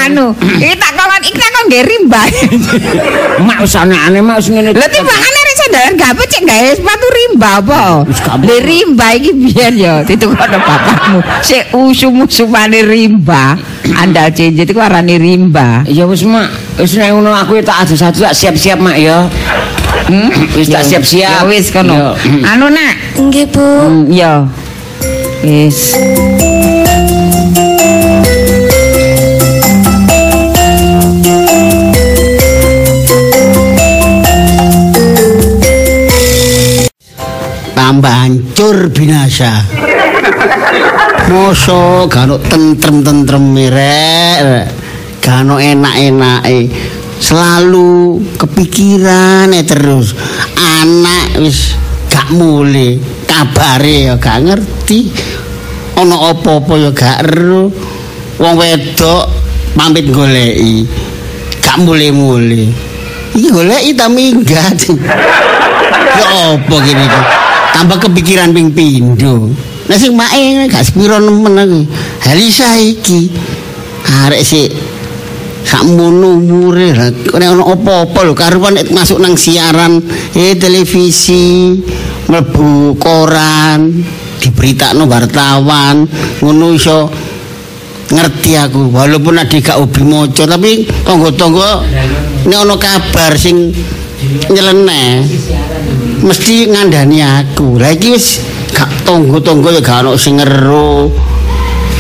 [0.07, 2.23] Anu, iki tak kon iki tak kon nggih rimba.
[3.47, 4.71] Mak aneh-aneh mak wis ngene.
[4.71, 7.83] Lah timbangane rek sandalan gawe cek gawe sepatu rimba apa?
[8.07, 8.37] Gak.
[8.47, 11.19] Le rimba iki biyen ya ditukono bapakmu.
[11.43, 13.59] Sik usum-usumane rimba.
[13.99, 15.83] Andal cincin iku arane rimba.
[15.91, 19.27] Ya wis mak, wis nek ngono aku tak adus-adus tak siap-siap mak ya.
[20.07, 20.31] Hmm?
[20.55, 21.43] Wis tak siap-siap.
[21.43, 22.15] Ya wis kono.
[22.47, 23.65] Anu nak, Nggih, Bu.
[23.65, 24.45] Hmm, ya.
[25.43, 25.99] Wis.
[37.87, 39.63] Tambah hancur binasa.
[41.31, 44.67] Mosok gak tentrem-tentrem rek
[45.23, 46.67] gak enak-enake.
[47.23, 50.19] Selalu kepikiran terus.
[50.59, 51.79] Anak wis
[52.11, 52.99] gak mule.
[53.31, 55.15] Kabare ya gak ngerti.
[55.95, 57.71] Ana apa-apa ya gak ero.
[58.43, 59.31] Wong wedok
[59.79, 60.83] pamit goleki.
[61.63, 62.67] Gak mule-mule.
[63.31, 64.79] Iki goleki ta minggat.
[66.17, 67.21] Ya apa gini iki
[67.77, 69.53] tambah kepikiran ping pindho.
[69.87, 71.81] Nek sing mae gak sepiro nemen aku
[72.25, 73.29] Halisa iki
[74.25, 74.73] arek sik
[75.61, 76.97] sakmono umure.
[76.97, 80.01] Lah nek ana apa-apa lho karuan nek masuk nang siaran
[80.33, 81.77] eh televisi
[82.33, 83.93] mlebu koran
[84.41, 86.09] diberitakno wartawan
[86.41, 87.13] ngono iso
[88.09, 88.89] ngerti aku.
[88.89, 91.71] Walaupun adik gak hobi maca tapi tangga-tangga
[92.49, 93.69] nek ana kabar sing
[94.49, 95.29] nyeleneh
[96.27, 97.79] mesti ngandani aku.
[97.79, 98.43] Lah iki wis
[98.75, 101.09] gak tangga-tangga ya gak ono sing ngero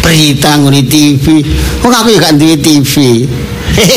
[0.03, 1.43] berita ngene TV
[1.83, 2.93] kok aku ya gak duwe TV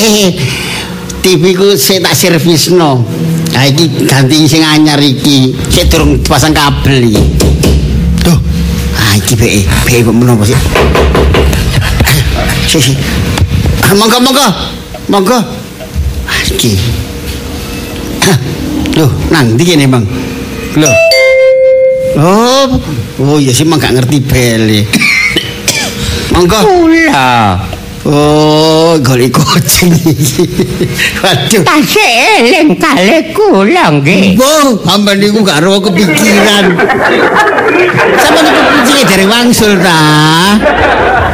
[1.26, 3.04] TV ku sik tak servisno.
[3.52, 5.52] Nah iki ganti sing anyar iki.
[5.68, 7.24] Sik durung pasang kabel iki.
[8.24, 8.38] Tuh
[8.96, 10.56] ah iki be be menapa sih?
[12.70, 12.94] Si si
[13.82, 14.48] ah, monggo monggo.
[15.10, 15.38] Monggo.
[16.30, 16.78] Ah, iki
[19.00, 20.04] Loh, nang ndi kene, Bang?
[20.76, 20.92] Loh.
[22.20, 22.68] Oh,
[23.24, 24.84] oh ya sih mang gak ngerti bele.
[26.36, 26.60] Monggo.
[26.68, 27.56] Kula.
[28.08, 30.48] Oh, golek kucing iki.
[31.24, 31.64] Waduh.
[31.68, 34.40] Tasih eling kalih kula nggih.
[34.40, 36.80] Bang, sampean niku gak ro kepikiran.
[38.16, 40.00] Sampeyan niku kucinge dereng wangsul ta.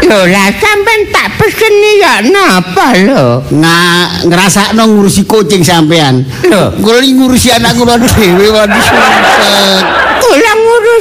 [0.01, 3.45] Lho lah sampean tak peseni ya napa lho?
[3.53, 3.77] Nga
[4.25, 6.25] ngrasakno ngurusi kucing sampean.
[6.49, 6.73] Lho.
[6.81, 8.85] Kula ngurusi anak kula dhewe waduh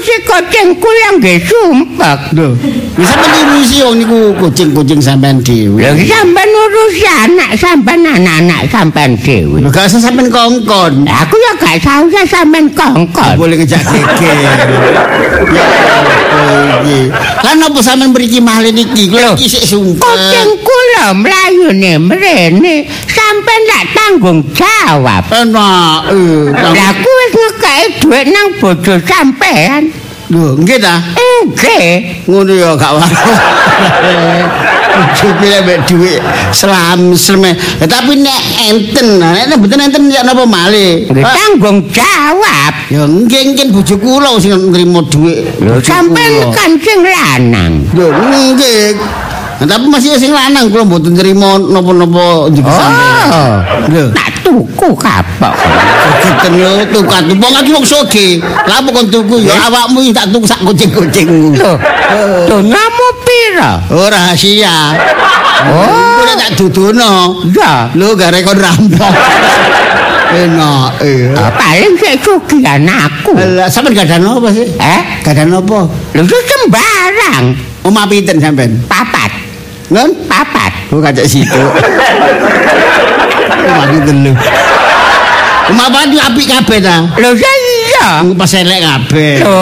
[0.04, 2.20] ngurusi kucing kula nggih sumpek.
[2.36, 2.48] Lho,
[3.00, 5.80] wis sampeyan ngurusi wong niku kucing-kucing sampean dhewe.
[5.80, 9.64] Lho sampean ngurusi anak sampean anak-anak sampean dhewe.
[9.64, 11.08] Lho gak usah sampean kongkon.
[11.08, 13.34] Aku ya gak sausah sampean kongkon.
[13.40, 14.36] Boleh ngejak geger.
[15.54, 15.64] Ya?
[17.46, 19.08] Lan apa sampean mriki malih niki?
[19.08, 20.02] Kula iki sik sumpek.
[20.02, 22.76] Kucing kula mlayune mrene
[23.08, 25.24] sampean tak tanggung jawab.
[25.30, 26.12] Enak.
[26.12, 29.93] eh, Lah aku wis ngekeki dhuwit nang bojo sampean.
[30.32, 31.04] Lho, nggih ta?
[31.44, 32.24] Nggih.
[32.28, 33.12] Ngono ya gak waras.
[35.18, 36.22] Cukup mek dhuwit
[36.54, 37.14] selam.
[37.82, 41.10] Ya, tapi nek enten, nek mboten enten ya napa malih?
[41.10, 42.72] Nggih, Tanggung jawab.
[42.90, 45.58] Ya nggih nggih bojo kula sing nrimo dhuwit.
[45.58, 46.54] Bojo Sampean kula.
[46.54, 47.72] kan sing lanang.
[47.90, 48.94] Lho nggih.
[49.60, 52.90] Nah, tapi masih sing lanang kula mboten nrimo napa-napa sampean.
[53.30, 53.54] Oh.
[53.88, 54.04] Lho.
[54.12, 55.54] Tak tuku kapok.
[56.20, 58.42] Keten yo tukat wong aku wong soge.
[58.42, 61.54] Lah apa kon tuku ya awakmu tak tuku sak kucing-kucingmu.
[61.54, 61.72] Lho,
[62.50, 63.78] donamu pira?
[63.94, 64.98] Oh rahasia.
[65.64, 67.40] Oh, nek tak dudono.
[67.54, 69.14] Ya, Lho gare kon rampok.
[70.34, 71.30] Enak eh.
[71.38, 73.38] ah, paling sik sugih anakku.
[73.38, 74.66] Lah sampean gadan apa sih?
[74.66, 75.86] Eh, Gadan apa?
[75.86, 77.54] lho sembarang.
[77.84, 78.80] Omah pinten sampean?
[78.90, 79.30] Papat,
[79.92, 80.10] Ngon?
[80.24, 80.72] papat.
[80.90, 81.60] Oh kacak situ.
[84.14, 84.32] Lho.
[85.64, 87.08] Omah apa itu apik kabeh ta?
[87.16, 88.08] Lho ya iya.
[88.36, 89.40] Pas elek kabeh.
[89.40, 89.60] Lho,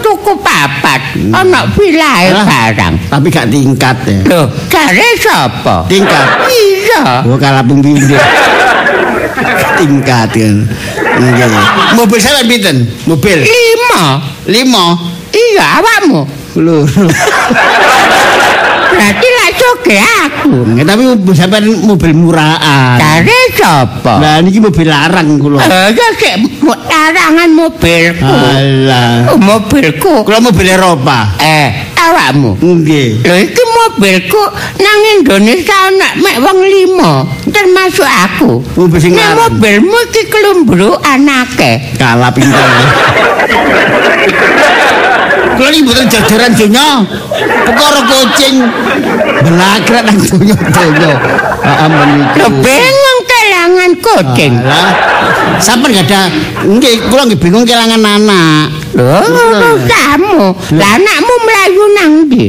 [0.00, 1.12] tuku papat.
[1.28, 2.44] Ana vilae Lah.
[2.48, 2.94] barang.
[3.08, 4.20] Tapi gak tingkat ya.
[4.28, 5.84] Lho, jare sapa?
[5.88, 6.26] Tingkat.
[6.48, 7.28] Iya.
[7.28, 8.16] Oh kalah pembimbing.
[9.76, 10.56] Tingkat kan.
[11.96, 12.76] Mobil sampean pinten?
[13.04, 13.44] Mobil.
[13.44, 14.20] Lima.
[14.48, 14.84] Lima.
[15.32, 16.20] Iya, awakmu.
[16.60, 16.84] Lho.
[18.92, 20.50] Berarti sugih aku.
[20.66, 22.96] Nggih, tapi sampean mobil murahan.
[22.96, 24.14] Jare sapa?
[24.18, 25.60] Lah niki mobil larang kula.
[25.60, 28.26] Eh, sik mo- larangan mobilku.
[28.26, 29.30] Alah.
[29.30, 30.22] Oh, mobilku.
[30.22, 31.36] Kula mobil Eropa.
[31.36, 32.58] Eh, awakmu.
[32.58, 33.22] Nggih.
[33.22, 34.42] Lho iki mobilku
[34.78, 37.12] nang Indonesia ana mek wong lima,
[37.46, 38.62] termasuk aku.
[38.76, 39.56] Mobil sing larang.
[39.56, 41.94] mobilmu iki kelumbru anake.
[41.96, 42.66] Kalah pinter.
[45.62, 47.06] Kula iki mboten jajaran donya.
[47.62, 48.66] Perkara kucing
[49.46, 51.12] belakrak nang donya-donya.
[51.62, 52.34] Heeh meniku.
[52.42, 54.52] Lho bingung kelangan kucing.
[54.58, 54.94] Alah.
[55.62, 56.20] Sampeyan gak ada
[56.66, 58.74] nggih kula nggih bingung kelangan anak.
[58.98, 59.22] Lho,
[59.86, 60.50] kamu.
[60.74, 62.44] Lah anakmu mlayu nang ndi?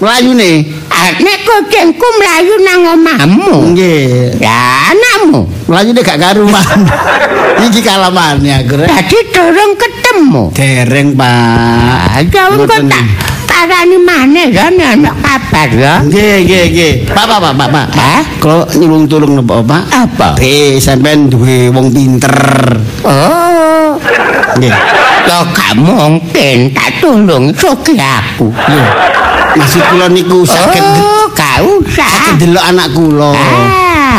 [0.00, 0.52] Melayune.
[0.88, 3.76] Ah, Nek kucingku mlayu nang omahmu.
[3.76, 4.40] Nggih.
[4.40, 5.44] Lah anakmu.
[5.68, 6.78] Melayune gak karuan.
[7.68, 8.80] Iki kalamane aku.
[8.80, 8.88] Rek.
[8.88, 9.76] Dadi durung
[10.12, 10.42] ketemu.
[10.52, 12.20] Dereng, Pak.
[12.20, 12.84] Engko Mboten.
[12.88, 13.04] tak
[13.48, 15.94] tarani maneh nek ana kabar ya.
[16.04, 16.92] Nggih, nggih, nggih.
[17.08, 17.86] Pak, Pak, Pak, Pak, Pak.
[17.96, 18.20] Hah?
[18.36, 19.82] Kalau nyulung tulung napa, Pak?
[19.88, 20.28] Apa?
[20.36, 22.36] Eh, sampean duwe wong pinter.
[23.02, 23.96] Oh,
[24.60, 24.72] Nggih.
[25.22, 28.52] ya gak mungkin tak tulung sugih aku.
[28.52, 28.84] Lho.
[29.52, 32.04] Maksud kula niku saged Oh, gak usah.
[32.04, 33.32] saged delok anak kula.
[33.32, 33.68] Ah,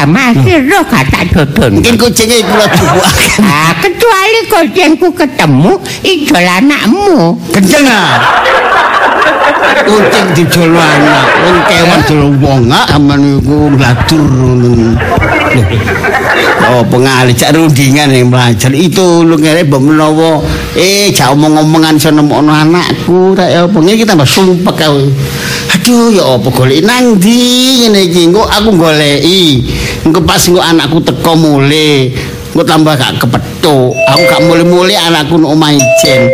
[0.10, 1.80] masih roh gak tak dodon.
[1.80, 3.40] Mungkin kucingnya kula dubuaken.
[3.46, 7.38] Ah, kecuali kucingku ketemu ijol anakmu.
[7.54, 8.18] Kenceng ah.
[9.84, 14.72] Kucing dijol anak, wong kewan jol wong aman ngono.
[14.74, 14.90] Lho.
[16.64, 20.42] Oh, pengalih cak rundingan yang belajar itu lu ngere mbok menawa
[20.74, 25.12] eh jak omong-omongan sono nemokno anakku tak ya apa ngene iki tambah sumpek aku.
[25.84, 29.68] Aduh ya apa golek nang ndi ngene iki engko aku goleki.
[30.08, 32.08] Engko pas engko anakku teko mule,
[32.56, 33.92] engko tambah gak kepethuk.
[33.92, 36.32] Aku gak mule-mule anakku nang omah ijen.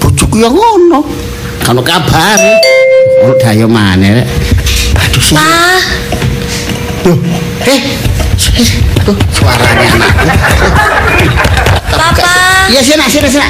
[0.00, 1.04] Bojoku ya ngono.
[1.60, 2.40] Kan kabar.
[3.28, 4.26] Oh dayo maneh rek.
[4.96, 5.36] Aduh sih.
[7.04, 7.18] Duh,
[7.68, 7.80] eh,
[9.04, 10.26] tuh suaranya anakku.
[11.92, 12.72] Papa.
[12.72, 13.48] Iya sini sini sini.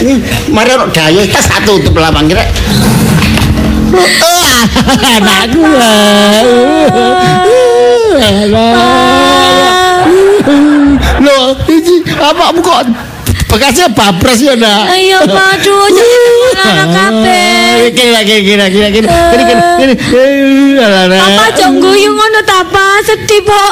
[0.00, 0.12] Ini
[0.48, 2.48] mari ono dayo kita satu tutup lapang kira.
[3.92, 5.62] Anakku.
[11.22, 12.80] Loh, ini apa kok
[13.52, 14.90] bekasnya babras ya nak?
[14.90, 16.22] Ayo, Pa, aduh, jangan
[16.72, 17.92] anak kabeh.
[17.92, 21.14] Kira kira kira kira kira kira kira kira.
[21.20, 22.86] Papa jong guyu ngono ta, Pa?
[23.04, 23.62] Sedih po.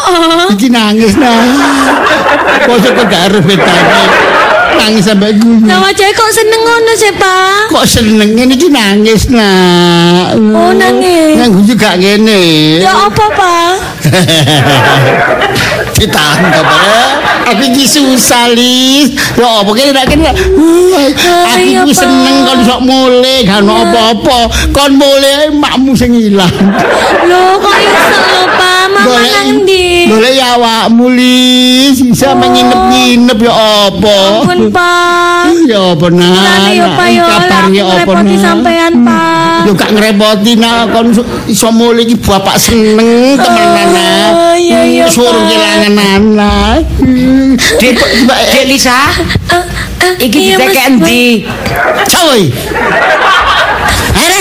[0.53, 1.43] Iki nangis nah.
[2.69, 4.03] Kok arep betane.
[4.81, 5.61] Nangis sampai guyu.
[5.69, 7.69] Nah, wajahnya kok seneng ngono sih, Pa?
[7.69, 10.33] Kok seneng ini iki nangis nah.
[10.33, 11.37] Oh, nangis.
[11.37, 12.81] Nang guyu gak ngene.
[12.81, 13.57] Ya apa, Pa?
[16.01, 16.65] ditangkap.
[16.65, 17.09] eh.
[17.53, 19.13] Aku iki susah, Lis.
[19.37, 20.33] Ya apa kene nek kene.
[20.33, 21.05] Ah,
[21.53, 22.01] Aku iki Pak.
[22.01, 22.81] seneng kon sok
[23.45, 24.39] gak ono apa-apa.
[24.73, 26.49] Kon mulih makmu sing ilang.
[27.29, 28.41] Loh, kok iso
[29.05, 29.21] lho, Pak?
[29.21, 29.85] Mama nang ndi?
[30.11, 31.07] Golek ya awakmu.
[31.91, 33.53] Bisa menginep-nginep ya
[33.89, 34.19] apa?
[34.45, 35.43] Ampun, Pak.
[35.67, 36.31] Ya apa nah?
[36.31, 37.25] Lane yo, Pak yo.
[37.25, 38.43] Kabarnya apa ngerepoti nah?
[38.43, 39.61] sampean, Pak.
[39.61, 41.13] Yo gak ngrepoti nah kon
[41.53, 44.25] iso mulih iki bapak seneng temenan nah.
[44.33, 46.81] Oh, iya, iya, Suruh kelangan anak.
[47.77, 47.93] Dek,
[48.25, 49.13] Dek Lisa,
[49.51, 49.65] Eh,
[50.01, 51.25] eh, iki ditekek endi?
[52.09, 52.49] Coy.
[54.17, 54.41] Ayo.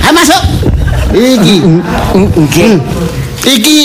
[0.00, 0.42] Ayo masuk.
[1.12, 1.56] Iki.
[2.14, 2.74] Nggih.
[3.44, 3.78] Iki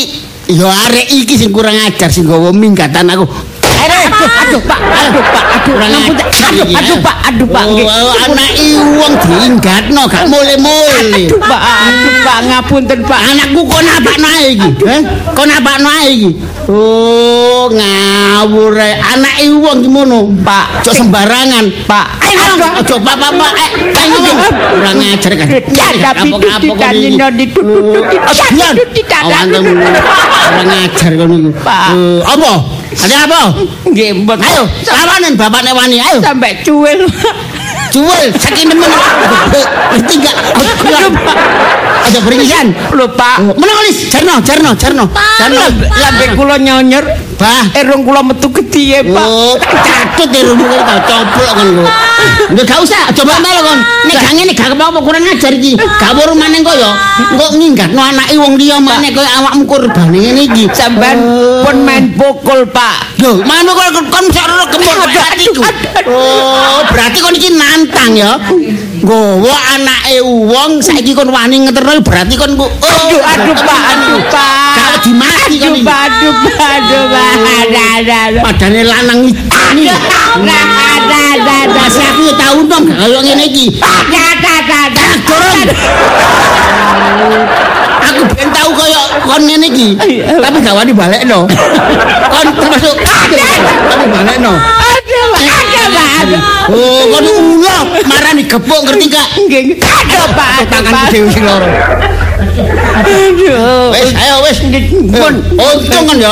[0.56, 3.28] yo arek iki sing kurang ajar sing gawa minggatan aku.
[4.10, 6.16] Aduh, aduh, Pak, aduh, Pak, aduh, aduh,
[6.50, 7.00] aduh, eh.
[7.06, 7.86] Pak, aduh, Pak, nggih.
[7.86, 8.50] Oh, anak
[8.98, 11.30] wong diinggatno gak mulai-mulai.
[11.30, 13.20] Aduh, Pak, aduh, Pak, ngapunten, Pak.
[13.30, 14.70] Anakku kok nabakno ae iki?
[14.82, 15.02] Heh?
[15.38, 16.30] Kok nabakno ae iki?
[16.70, 18.78] Oh, ngawur
[19.62, 20.86] wong ki ngono, Pak.
[20.86, 22.08] Cok sembarangan, Pak.
[22.26, 22.46] Ayo.
[22.82, 23.52] Ojo Pak, Pak, Pak.
[23.58, 24.20] Eh, ayo.
[24.78, 25.48] Kurang ajar kan.
[25.50, 26.50] Kon iki.
[26.94, 28.74] dino ditutut Oh, Dian.
[29.26, 29.62] Oh, antem.
[29.66, 31.50] Kurang ajar kon iku.
[31.62, 31.88] Pak.
[31.94, 32.79] Eh, Apa?
[33.00, 33.42] Ada apa?
[33.88, 34.44] Nggih, mboten.
[34.44, 35.98] Ayo, lawanen bapakne wani.
[36.04, 36.20] Ayo.
[36.20, 37.08] sampai cuwil.
[37.90, 38.86] Jual saking nemen.
[38.86, 40.36] Ngerti enggak?
[42.06, 42.68] Ada beringisan.
[42.94, 43.58] Lho, Pak.
[43.58, 45.06] Menulis, Jarno, Jarno, Jarno.
[45.10, 45.64] Jarno.
[45.90, 47.29] Lambe kula nyonyor.
[47.40, 47.72] Bah.
[47.72, 49.24] Erung kula metu getihe, Pak.
[49.24, 51.92] Oh, catut ya rumu kali tau coplok kok.
[52.52, 53.80] Udah gak usah, coba melo kon.
[53.80, 55.80] Nek gak ngene gak apa kurang ajar iki.
[55.80, 56.92] Gak weruh maneh koyo.
[57.40, 60.68] Kok nginggatno anake wong liya maneh koyo awakmu korban ngene iki.
[60.76, 61.24] Sampean
[61.64, 63.24] pun main pukul, Pak.
[63.24, 65.64] Maneh kok kon sok ora kembur atiku.
[66.12, 68.36] Oh, berarti kon iki nantang ya.
[69.00, 74.22] Gowo anake wong saiki kon wani ngeterno berarti kon ku oh, Aduh, aduh, Pak, aduh,
[74.30, 74.76] Pak.
[74.78, 75.86] Gak wedi mati kon Aduh.
[75.88, 78.44] Pak, aduh, Pak, aduh, Pak.
[78.46, 79.42] Padane lanang iki.
[79.50, 80.62] Nah,
[80.94, 81.74] aduh, aduh, aduh.
[81.74, 83.66] Masih aku ya tau nom gak kaya ngene iki.
[83.82, 85.10] Aduh, aduh, aduh, aduh.
[85.26, 85.60] Dorong.
[88.00, 89.88] Aku ben tau kaya kon ngene iki.
[90.28, 91.40] Tapi gak wani balekno.
[92.34, 94.54] Kon termasuk tapi balekno.
[94.54, 95.30] Aduh,
[95.90, 96.42] Pak, aduh.
[96.70, 99.28] Oh, kon ulo marani gepuk ngerti gak?
[99.46, 99.78] Nggih, nggih.
[99.82, 101.08] Aduh, Pak, aduh, Tangan Pak.
[101.12, 101.68] dhewe sing loro.
[103.00, 103.90] Aduh.
[103.94, 104.58] Wes, ayo wes.
[105.10, 106.32] Pun untung kan ya.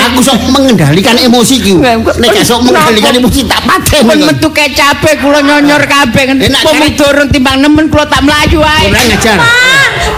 [0.00, 1.74] Aku sok mengendalikan emosi ki.
[1.76, 4.08] Nek gak sok mengendalikan emosi tak paten.
[4.08, 6.24] Pun metu kecape kula nyonyor kabeh.
[6.40, 6.62] Enak,
[6.96, 8.88] turun timbang nemen kula tak melayu ae.
[8.88, 9.38] Kurang ngajar.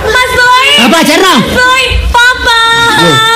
[0.07, 0.69] Mas Boy.
[0.87, 1.35] Apa Jarno?
[1.51, 2.63] Boy, Papa.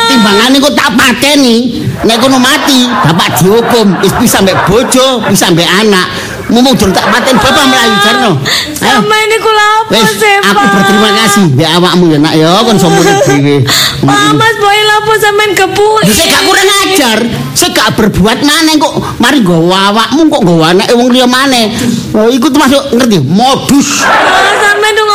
[0.07, 1.86] Timbangane kok tak pateni.
[2.05, 6.07] Nek kono mati, bapak dihukum, wis bisa mbek bojo, bisa mbek anak.
[6.47, 8.33] Mumung durung tak paten bapak melayu Jarno.
[8.39, 9.03] Ayo.
[9.03, 13.03] Sama ini kula apa sih, aku berterima kasih mbek awakmu ya nak ya kon sombong
[13.03, 13.67] dhewe.
[14.07, 15.87] Mas Boy lapo sampean kepu.
[16.07, 17.19] Saya gak kurang ajar,
[17.51, 21.75] saya gak berbuat maneh kok mari nggawa awakmu kok nggawa anake wong liya maneh.
[22.15, 24.07] Oh, iku termasuk ngerti modus.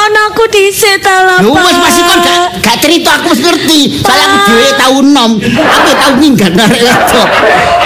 [0.02, 1.62] Ah, ngono aku dhisik ta lho, Yo Pak.
[1.62, 4.02] wis masih kon gak, gak cerita aku wis ngerti.
[4.02, 5.32] Soalnya aku dhewe tau nom.
[5.46, 7.30] Aku tau minggat arek wedok.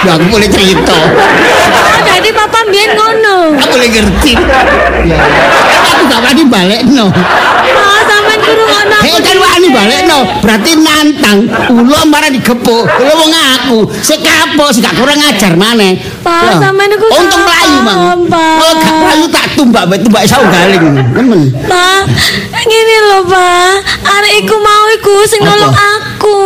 [0.00, 0.96] Ya aku boleh cerita.
[0.96, 3.36] Oh, jadi papa mbiyen ngono.
[3.60, 4.32] Aku boleh ngerti.
[5.04, 5.16] Ya.
[5.92, 7.12] Aku gak wani balekno.
[7.12, 8.00] Ah,
[9.02, 11.38] Hei kan wani balekno, berarti nantang.
[11.70, 12.84] Ulo marah digepuk.
[12.86, 15.98] Ulo wong aku, sik kapok, sik gak kurang ajar maneh.
[16.22, 17.98] Pak, sampean iku untung melayu, Mang.
[18.30, 20.84] Oh, gak melayu tak tumbak, mbak tumbak isau galing.
[20.94, 21.50] Nemen.
[21.66, 22.02] Pak,
[22.66, 23.74] ngene lho, Pak.
[24.06, 26.38] Arek iku mau iku sing nolong aku.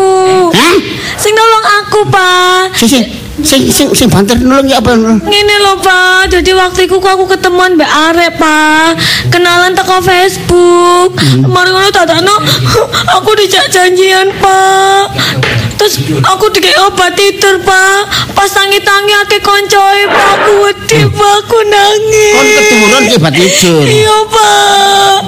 [0.56, 0.76] Hah?
[1.20, 2.76] Sing nolong aku, Pak.
[2.80, 3.04] Sing
[3.42, 4.96] sing sing sing, banter nulung ya apa?
[4.96, 6.32] Ngene lho, Pak.
[6.32, 8.98] Jadi waktu iku aku ketemuan mbak Arek, Pak.
[9.32, 11.16] Kenalan teko Facebook.
[11.46, 12.34] Mari ngono dadakno
[13.16, 15.04] aku dijak janjian, Pak.
[15.80, 15.96] Terus
[16.28, 18.00] aku dikei obat tidur, Pak.
[18.36, 20.28] Pas tangi-tangi ake koncoe, Pak.
[20.36, 21.32] Aku wedi, Pak.
[21.40, 22.36] Aku nangis.
[22.36, 23.80] Kon keturun ki bat tidur.
[23.88, 25.18] Iya, Pak.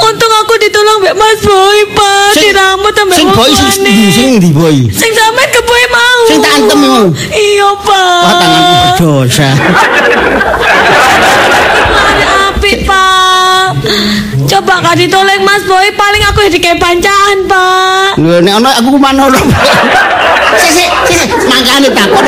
[0.00, 2.32] Untung aku ditolong mbak Mas Boy, Pak.
[2.40, 3.68] Dirambut sampe sing boy sing
[4.14, 4.76] sing ndi boy?
[4.88, 6.20] Sing sampean ke boy mau.
[6.24, 7.04] Sing tak antem iku.
[7.34, 8.20] Iya, Pak.
[8.24, 9.48] Wah tanganku berdosa.
[14.58, 14.78] Pak.
[14.78, 18.18] Coba kak ditolong Mas Boy, paling aku dikei pancaan, Pak.
[18.18, 19.42] Lho nek ana aku kumano lho.
[20.58, 22.26] Sik sik sik mangkane takon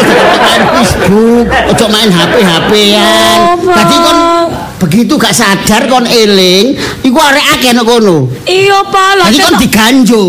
[0.70, 3.38] Facebook, ojo main HP-HPan.
[3.42, 3.74] Oh.
[3.74, 4.18] Dadi kon
[4.78, 8.30] begitu gak sadar kon eling, iku arek akeh nang kono.
[8.46, 9.26] Iya, Pak.
[9.26, 10.22] Dadi kon diganjo,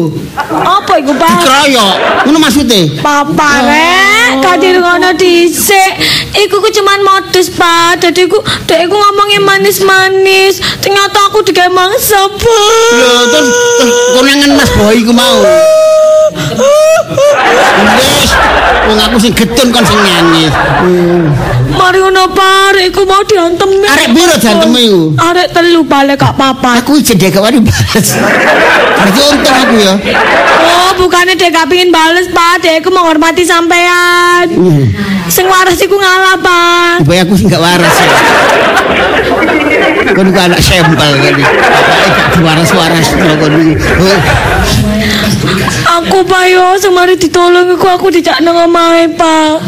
[0.50, 1.30] apa iku, Pak?
[1.38, 1.94] dikeroyok.
[2.26, 2.82] Ngono maksude.
[3.06, 4.21] Papa, Rek.
[4.40, 5.92] Kadir ngono dhisik.
[6.32, 8.00] Iku ku cuman modus, Pak.
[8.00, 10.64] Dadi ku dek iku ngomongnya manis-manis.
[10.80, 12.92] Ternyata aku digawe mangsa, Pak.
[12.96, 13.50] Lho, terus
[14.16, 15.44] konangan Mas Boy iku mau.
[18.00, 18.32] Wis,
[18.88, 20.48] wong aku sing getun kon sing nyanyi.
[21.82, 22.62] Mari ngono, Pak.
[22.72, 23.70] Arek iku mau diantem.
[23.84, 25.02] Arek piro diantem iku?
[25.18, 26.80] Arek telu balik gak apa-apa.
[26.86, 28.08] Aku jendek gak wani balas.
[28.96, 29.94] Berarti untung aku ya.
[30.62, 32.62] Oh, bukannya dia gak pingin bales, Pak.
[32.64, 34.46] Dia iku menghormati sampean.
[35.28, 37.04] Sing waras iku ngalah, Pak.
[37.04, 38.10] Supaya aku sih gak waras ya.
[40.16, 41.36] Kon iku anak sampel kan.
[41.42, 43.54] Bapaknya gak diwaras-waras kon.
[45.92, 49.60] Aku Pak yo semari ditolong iku aku dijak nang omahe, Pak.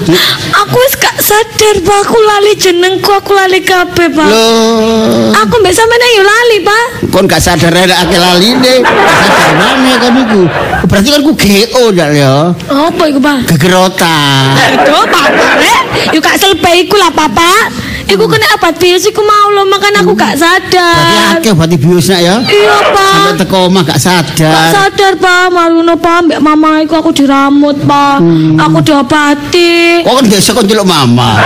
[0.64, 2.03] Aku wis gak sadar, Pak.
[2.04, 4.28] Aku lali jenengku, aku lali kabeh, Pak.
[4.28, 6.86] Loh, Aku mbek sampean yo lali, Pak.
[7.14, 8.84] kon gak sadar ada akeh laline.
[8.84, 10.41] Gak sadar mana kon iku.
[10.84, 12.34] Berarti kan ku GO ya ya.
[12.68, 13.38] Apa iku, Pak?
[13.47, 14.51] Gegerotan.
[14.60, 15.26] Aduh, Pak.
[15.64, 15.80] Eh,
[16.12, 17.72] yo gak selpe iku lah, Papa.
[18.04, 21.39] Iku kena obat bius iku mau lo, makan aku gak Berarti sadar.
[21.39, 22.36] akeh berarti biusnya ya.
[22.43, 23.14] Iya, Pak.
[23.16, 24.70] Sampai teko omah gak Gak sadar.
[24.70, 28.20] sadar pak, maluno pak, mbak mama iku aku diramut pak,
[28.60, 30.04] aku diobati.
[30.04, 31.39] Kok kan biasa kon celuk mama.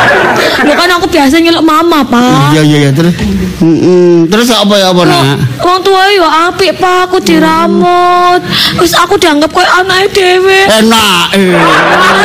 [0.65, 2.57] Lu kan aku biasa nyeluk mama pak.
[2.57, 3.13] Iya iya iya terus.
[3.57, 4.29] Mm-mm.
[4.29, 5.23] Terus apa ya apa nak?
[5.61, 8.41] Wong tua yo apik pak, aku diramut.
[8.75, 10.59] Terus aku dianggap koyo anake dhewe.
[10.67, 11.25] Enak.
[11.37, 11.53] Eh.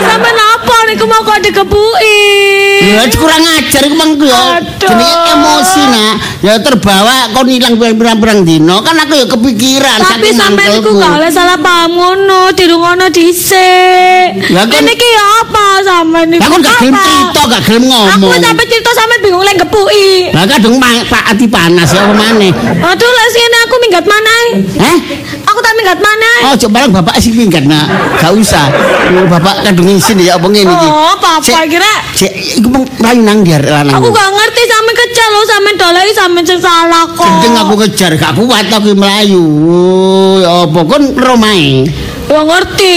[0.02, 2.24] Sampe napa niku mau kok digebuki.
[2.82, 4.58] Ya kurang ajar iku mangku ya.
[4.76, 6.14] Jenenge emosi nak.
[6.42, 10.90] Ya terbawa kon ilang pirang-pirang dino kan aku ya kepikiran Tapi niku mangkelku.
[10.98, 14.50] gak oleh salah paham ngono, dirungono dhisik.
[14.50, 16.42] Lah kan- Ini ki apa sampe niku?
[16.42, 18.42] Lah kon gak gelem cerita, gak gelem Aku ngomong.
[18.42, 20.10] sampe cerita sampe bingung lek gebuki.
[20.32, 22.50] Lah kadung Pak ati panas ya apa maneh?
[22.82, 24.34] Aduh, lah sini aku minggat mana?
[24.76, 24.98] Heh?
[25.44, 26.30] Aku tak minggat mana?
[26.44, 27.86] Oh, coba barang bapak sing minggat nak.
[28.18, 28.66] Gak usah.
[29.28, 30.88] Bapak kadung isin ya apa ngene iki.
[30.88, 34.00] Oh, Cek- kira Cek iku mlayu nang dia lanang.
[34.00, 37.28] aku gak ngerti sampe kejar lo sampe dolai sampe sing salah kok.
[37.28, 39.44] Gendeng aku kejar gak kuat aku melayu.
[40.40, 41.84] Ya apa kon romae?
[42.32, 42.96] Ya ngerti.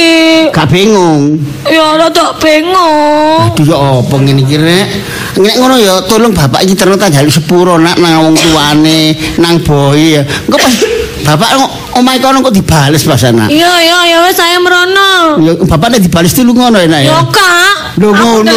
[0.56, 1.44] Gak bingung.
[1.68, 3.52] Ya rada bingung.
[3.52, 4.88] Aduh ya apa ngene iki rek.
[5.36, 9.12] Nek ngono ya tolong bapak iki terus tak jalu sepuro nak nang wong tuane,
[9.42, 10.24] nang boy ya.
[10.24, 10.95] Engko pas
[11.26, 13.50] bapak kok omahe kono kok dibales pas anak.
[13.50, 15.42] Iya iya ya wis saya merono.
[15.42, 17.18] Ya bapak nek dibales dulu ngono enak ya.
[17.18, 17.98] Ya kak.
[17.98, 18.54] Lho Aku ngono.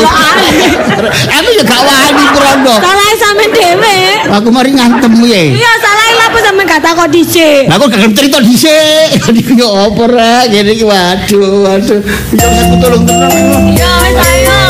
[1.33, 2.75] Aku ya gak wani prono.
[2.77, 3.97] Salah sampe dhewe.
[4.37, 5.43] Aku mari ngantem ya.
[5.57, 7.65] Iya salah lah apa sampe gak takon dhisik.
[7.73, 9.17] Lah kok gak cerita dhisik.
[9.57, 12.01] Ya apa rek ngene iki waduh waduh.
[12.37, 13.33] Ya aku tolong terus.
[13.81, 14.61] Ya wis ayo.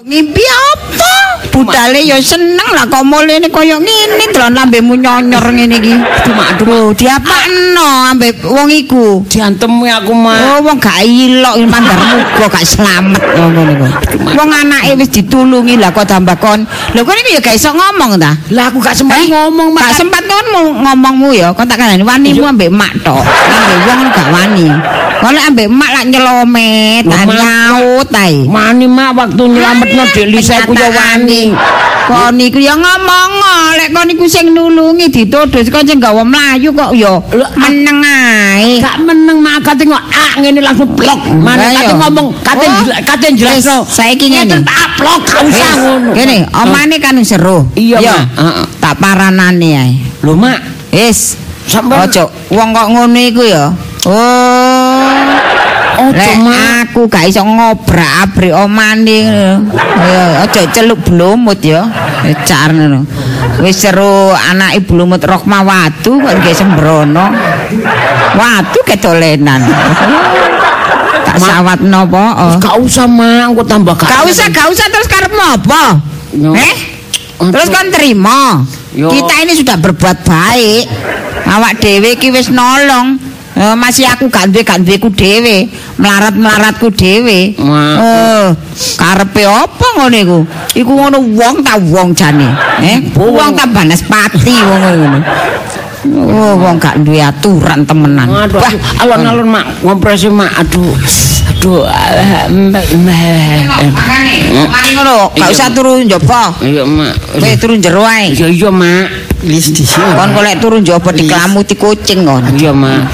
[0.00, 1.19] Ngimpi apa?
[1.60, 5.94] Budale ya seneng lah kok mulene kaya ngene delon lambemu nyonyor ngene iki.
[6.40, 9.20] Aduh, diapakno ambek wong iku?
[9.28, 10.56] Diantemi aku mah.
[10.56, 13.86] Oh, wong gak ilok mandar muga gak slamet ngono niku.
[14.40, 16.64] Wong anake wis ditulungi lah kok tambah kon.
[16.96, 18.32] Lho kon iki ya gak iso ngomong ta?
[18.56, 20.46] Lah aku gak sempat Eh, ngomong Gak sempat kon
[20.80, 23.20] ngomongmu ya, kon tak kandani wanimu ambek mak tok.
[23.20, 24.68] Ambek wong gak wani.
[25.20, 28.48] Lek ambek mak lak nyelomet, nyaut ae.
[28.48, 31.49] Mani mak waktu nyelametno Dek Lisa aku ya wani.
[32.10, 33.30] Kon niku ya ngomong
[33.78, 37.46] lek kon niku sing nulungi dituduh kon sing gawa mlayu kok ya ah.
[37.54, 38.82] meneng ae.
[38.82, 41.20] Gak meneng mak kate ah ngene langsung blok.
[41.38, 42.84] Mana kate ngomong kate Oh.
[43.06, 43.86] kate jelasno.
[43.86, 44.62] Saiki ngene.
[44.66, 46.10] Tak blok gak usah ngono.
[46.12, 47.66] Kene, omane kan seru.
[47.78, 48.22] Iya, Mak.
[48.36, 48.64] Heeh.
[48.82, 49.92] Tak paranane ae.
[50.26, 50.58] Lho mak,
[50.90, 51.36] Wis.
[51.70, 53.70] Sampeyan- Ojo wong kok ngono iku ya.
[54.08, 54.69] Oh.
[56.14, 56.90] Mak.
[56.90, 59.54] aku gak iso ngobrak-abrik omane ngono.
[60.00, 61.86] Ya aja celuk blumut ya.
[62.26, 63.06] Ecar ngono.
[63.62, 67.26] Wis seru anake blumut Rohmawatu kok nggih sembrono.
[68.34, 69.60] Watu kedolenan.
[71.30, 72.22] Tak sawatno apa?
[72.42, 72.54] oh.
[72.58, 74.08] gak usah mak, aku tambah gak.
[74.10, 75.82] Gak usah, gak usah terus karepmu apa?
[76.34, 76.74] Eh?
[77.40, 78.66] Terus kan terima.
[78.92, 79.08] Yo.
[79.08, 80.84] Kita ini sudah berbuat baik.
[81.46, 83.29] Awak dhewe iki wis nolong.
[83.60, 85.68] Eh, masih aku gak duwe gak duweku dhewe,
[86.00, 87.52] melarat-melaratku dhewe.
[87.60, 87.82] Ma.
[88.00, 88.46] Eh,
[88.96, 90.38] karepe apa ngono iku?
[90.80, 92.48] Iku ngono wong ta wong jane.
[92.80, 95.18] Eh, wong ta banaspati wong ngono.
[96.08, 98.24] Oh, wong gak duwe aturan temenan.
[98.32, 98.72] Aduh, Wah,
[99.04, 100.96] alon-alon mak, ngompresi mak, aduh,
[101.52, 101.84] aduh,
[102.48, 102.84] mbak.
[104.56, 106.56] Makane ngono, gak usah turu njaba.
[106.64, 108.32] Iya mak, Kowe turu jero ae.
[108.32, 110.16] iya iya mak, Lis di sini.
[110.16, 112.48] Kon golek turu njaba dikelamuti kucing kon.
[112.56, 113.04] iya mak.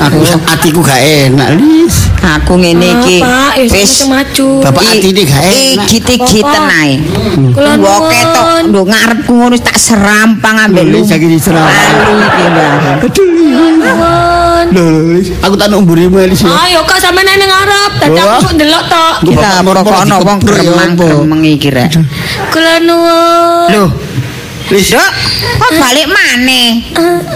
[0.00, 2.08] Aku atiku gak enak, Lis.
[2.20, 3.20] Aku ngene iki.
[3.20, 4.64] Ya Wis maju.
[4.64, 5.86] Bapak atine gak enak.
[5.86, 6.80] Igit-igiten Bapak.
[6.80, 6.92] ae.
[7.52, 7.72] Kula
[8.08, 11.06] ketok nduk ngarepku ngono tak serampang ambek Lho, lu.
[11.06, 13.04] Saiki diserampang.
[13.04, 13.22] Iki.
[13.80, 14.66] Nuwun.
[14.70, 14.84] Lho,
[15.16, 16.44] Lis, aku tak nuk mburimu, Lis.
[16.44, 16.52] ya.
[16.52, 19.14] Ayo kak sampe nang ngarep, dadi aku kok ndelok tok.
[19.26, 20.46] Kita moro-moro pokono wong apa?
[20.46, 21.90] gremang-gremeng iki rek.
[22.52, 23.66] Kula nuwun.
[23.72, 23.84] Lho,
[24.70, 25.10] Lis, Dok,
[25.58, 26.78] kok balik maneh?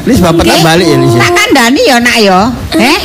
[0.06, 1.12] Lis bapak tak balik ya, Lis.
[1.18, 1.20] ya.
[1.26, 2.40] Tak kandhani ya nak ya.
[2.78, 3.00] Eh?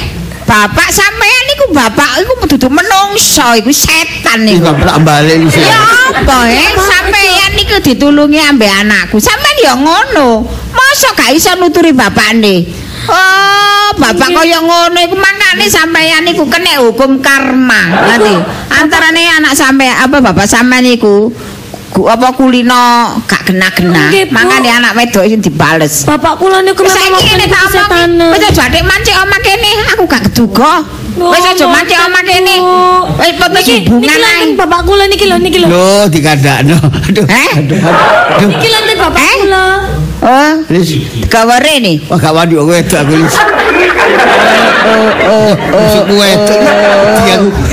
[0.45, 4.69] Bapak sampean niku bapak iku dudu menungso iku setan Lis niku.
[4.69, 5.57] bapak tak balik, Lis.
[5.57, 5.81] ya.
[6.13, 9.17] Apa eh sampean niku ditulungi ambek anakku.
[9.17, 10.45] Sampean ya ngono.
[10.69, 12.69] Masa gak iso nuturi bapakne?
[13.09, 18.13] Oh, bapak kaya ngono iku mangkane sampean niku kena hukum karma.
[18.13, 18.33] Ngerti?
[18.77, 21.33] Antarane anak sampean apa bapak sampean niku
[21.99, 24.07] gu apa kulino gak kena-kena.
[24.07, 24.31] Bu.
[24.31, 26.07] Mangkane anak wedok iki dibales.
[26.07, 28.27] Bapak kula niku Wis memang saiki ngene tak omongi.
[28.31, 30.73] Wis aja adik mancing omah kene, aku gak keduga.
[31.19, 32.55] Wis aja mancing omah kene.
[33.19, 34.55] Wis foto hubungan niki ae.
[34.55, 35.67] bapak kula niki lho, niki lho.
[35.67, 36.79] Loh, dikandakno.
[37.11, 37.25] Aduh.
[37.27, 37.51] Eh?
[38.47, 39.35] Niki lanting bapak Eh?
[39.43, 39.65] kula.
[40.19, 40.99] Oh, Lis,
[41.31, 42.03] gaware nih.
[42.11, 43.15] wah gak wani wedok aku,
[46.09, 46.59] Wedok.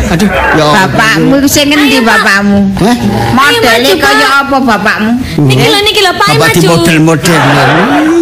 [0.07, 0.87] Aduh, ya Allah.
[0.87, 2.71] Bapakmu iku sing ngendi bapakmu?
[2.79, 2.97] Hah?
[3.35, 5.13] Modele kaya apa bapakmu?
[5.47, 6.79] Niki lho, niki lho, Pak Bapak di maju.
[6.79, 7.41] model-model.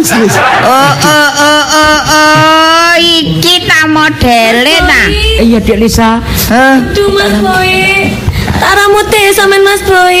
[0.01, 0.35] Lis, Lis.
[0.65, 5.01] Oh, oh, oh, oh, oh, iki ta modele ta.
[5.41, 6.21] Iya, Dek Lisa.
[6.49, 6.75] Heh.
[6.89, 7.73] Aduh Mas Boy.
[8.55, 10.17] Tak ramute sampean Mas Boy.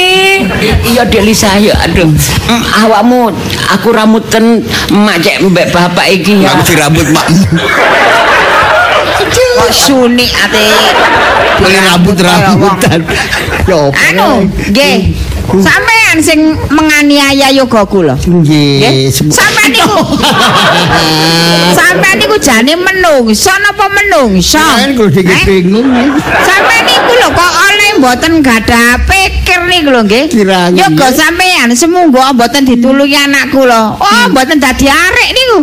[0.85, 1.57] Iya, Dek Lisa.
[1.57, 2.13] Ya, aduh.
[2.45, 3.33] Mm, awakmu
[3.73, 4.61] aku ramuten
[4.93, 6.53] mak cek mbek bapak iki ya.
[6.53, 7.41] Aku di rambut makmu.
[9.55, 10.67] Kok sunik ate.
[11.63, 12.99] Boleh rambut-rambutan.
[13.63, 13.95] Ya apa?
[14.11, 15.15] Anu, nggih.
[15.53, 18.15] Sampean sing menganiaya yoga kula.
[18.17, 20.01] Nggih, Sampean niku.
[21.77, 24.61] Sampean niku jane menungso napa menungso?
[24.81, 24.97] Eh?
[25.45, 25.85] bingung.
[26.41, 30.25] Sampeyan niku lho kok oleh mboten gadah pikir niku lho nggih.
[30.73, 31.13] Yoga ya.
[31.13, 33.83] sampeyan semunggo mboten ditulungi anakku lho.
[34.01, 35.57] Oh, mboten dadi arek niku.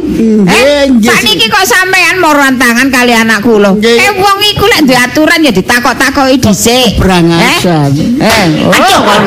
[0.47, 1.11] Eh, nggih.
[1.11, 3.74] sakniki kok sampeyan moran tangan kali anakku lho.
[3.76, 3.99] Nggih.
[3.99, 7.01] Eh wong iku lek duwe aturan ya ditakok-takoki dhisik.
[7.03, 7.91] Brangasan.
[8.22, 9.18] Eh, eh oh, kok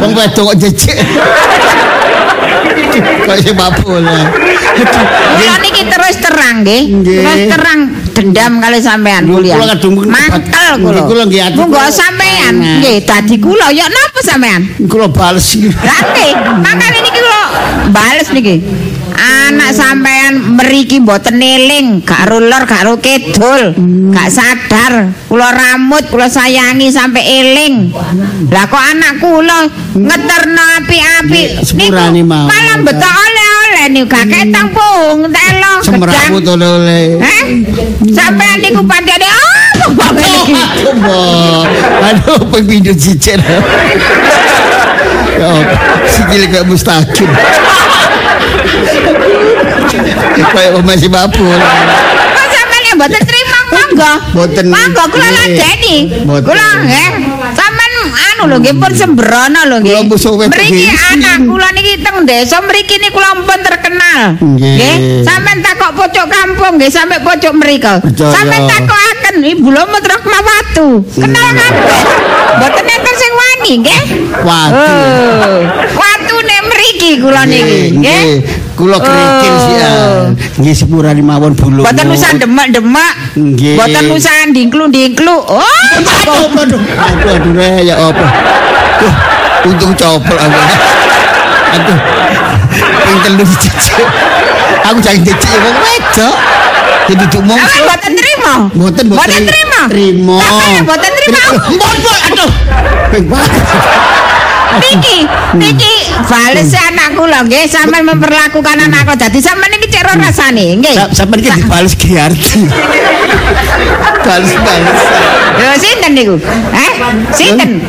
[0.00, 0.96] Wong wedok kok jejek.
[3.26, 4.20] Kok sing bola.
[5.38, 6.82] Kula niki terus terang nggih.
[7.02, 7.80] Terus terang
[8.18, 9.54] dendam kali sampean kuliah.
[9.54, 11.02] kula kadung Mantel kula.
[11.06, 14.66] kula nggih ati Monggo sampean nggih dadi kula ya napa sampean?
[14.90, 15.54] Kula bales.
[15.54, 16.30] Lah nggih,
[16.62, 17.42] makane niki kula
[17.94, 18.56] bales niki.
[19.48, 23.72] Anak sampean mriki mboten eling, gak rulur, gak ro kidul,
[24.12, 25.08] gak sadar.
[25.24, 27.88] Kula ramut, kula sayangi sampai eling.
[28.52, 29.64] Lah kok anak kula
[29.96, 31.64] ngeterno api-api.
[31.64, 32.44] Sepurane mau.
[32.44, 37.16] Malah betok oleh-oleh niku gak ketang pohong telo Semrawut oleh-oleh.
[37.16, 37.44] Eh?
[38.12, 40.60] Sampean niku pandene oh, banget iki.
[40.60, 41.64] Aduh, Mbok.
[42.04, 43.40] Aduh, pengpindut cicir.
[45.38, 45.70] Ya, apa?
[46.10, 47.30] sikil kayak mustaqim.
[49.88, 51.48] Kayak masih babul.
[51.48, 54.12] Kok sampean yang mboten trima monggo.
[54.36, 54.64] Mboten.
[54.68, 55.96] Monggo kula ladeni.
[56.24, 57.08] Kula nggih.
[57.56, 59.96] Sampean anu lho nggih pun sembrono lho nggih.
[60.48, 64.20] Mriki anak kula niki teng desa mriki niku kula pun terkenal.
[64.38, 65.24] Nggih.
[65.24, 68.04] Sampean takok pojok kampung nggih sampe pojok mriko.
[68.04, 68.32] Percaya.
[68.34, 70.86] Sampean takokaken Ibu Lomo Rahmawatu.
[71.16, 72.02] Kenal kabeh.
[72.58, 74.02] Mboten enten sing wani nggih.
[74.44, 75.60] Waduh.
[76.38, 76.46] Oh.
[76.46, 78.42] Watune mriki kula niki nggih.
[78.78, 79.90] Kula kerikil sih ya.
[80.62, 81.82] Nggih sepurane mawon bulu.
[81.82, 83.12] Boten usah demek-demek.
[83.34, 83.74] Nggih.
[83.74, 85.34] Boten usah dingklu-dingklu.
[85.34, 85.66] Oh,
[85.98, 86.78] Aduh, aduh,
[87.26, 88.26] aduh, ya apa?
[89.66, 90.60] Untung copel aku.
[91.74, 91.98] Aduh,
[93.02, 94.06] ping telu dijejek.
[94.86, 96.36] Aku jangan jejek wong wedok.
[97.08, 97.88] Jadi duduk Sampeyan mongso.
[98.78, 99.18] boten mboten.
[99.18, 99.80] Boten trima.
[99.90, 100.36] Trima.
[100.38, 101.42] Sampeyan boten trima.
[101.66, 102.50] Mboten, aduh.
[104.68, 105.24] Niki,
[105.56, 105.94] niki
[106.28, 110.94] bales anakku lho nggih, sampeyan memperlakukan anakku dadi sampeyan niki cek rasane nggih.
[110.94, 112.60] Sa- Sampeyan iki dibales Giarti.
[114.28, 115.00] Bales-bales.
[115.58, 116.36] Lho sinten niku?
[116.72, 116.90] Eh?
[117.32, 117.80] Sinten?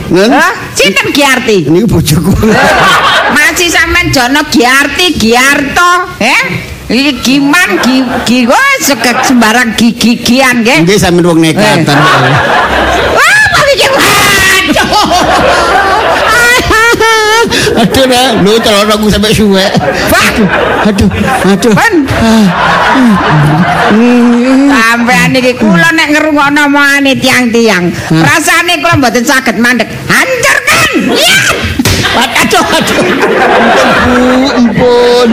[0.72, 1.68] Sinten Giarti?
[1.68, 2.32] Ini bojoku.
[3.36, 5.92] Masih sampean Jono Giarti, Giarto,
[6.24, 6.42] eh?
[6.90, 10.88] Iki giman gi gi kok sekek sembarang gigi-gigian nggih.
[10.90, 11.98] Nggih sampeyan wong nekatan.
[13.20, 13.88] Wah, iki
[17.70, 19.72] Aduh, Rek, lho celana aku sampai suwek.
[20.10, 20.48] Aduh,
[20.90, 21.10] aduh,
[21.46, 21.74] aduh.
[21.78, 21.96] Ben.
[24.70, 29.90] Sampean iki kula nek ngrungokno omongane tiang-tiang, rasane kula mboten saged mandek.
[30.10, 30.92] Hancurkan!
[31.14, 31.38] Ya!
[32.20, 33.00] Aduh, aduh.
[33.06, 35.28] Ampun, Bu, ampun.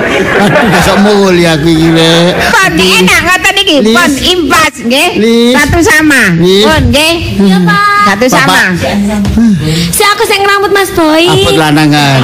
[0.45, 2.31] Aduh, gak sok mulia aku iki, Rek.
[2.53, 5.11] Kok enak ngoten iki pun impas nggih.
[5.57, 6.37] Satu sama.
[6.37, 7.17] Nggih.
[7.41, 7.96] Iya, Pak.
[8.07, 8.71] Satu sama.
[9.91, 11.27] Si aku sing rambut Mas Boy.
[11.27, 12.23] Apa lanangan?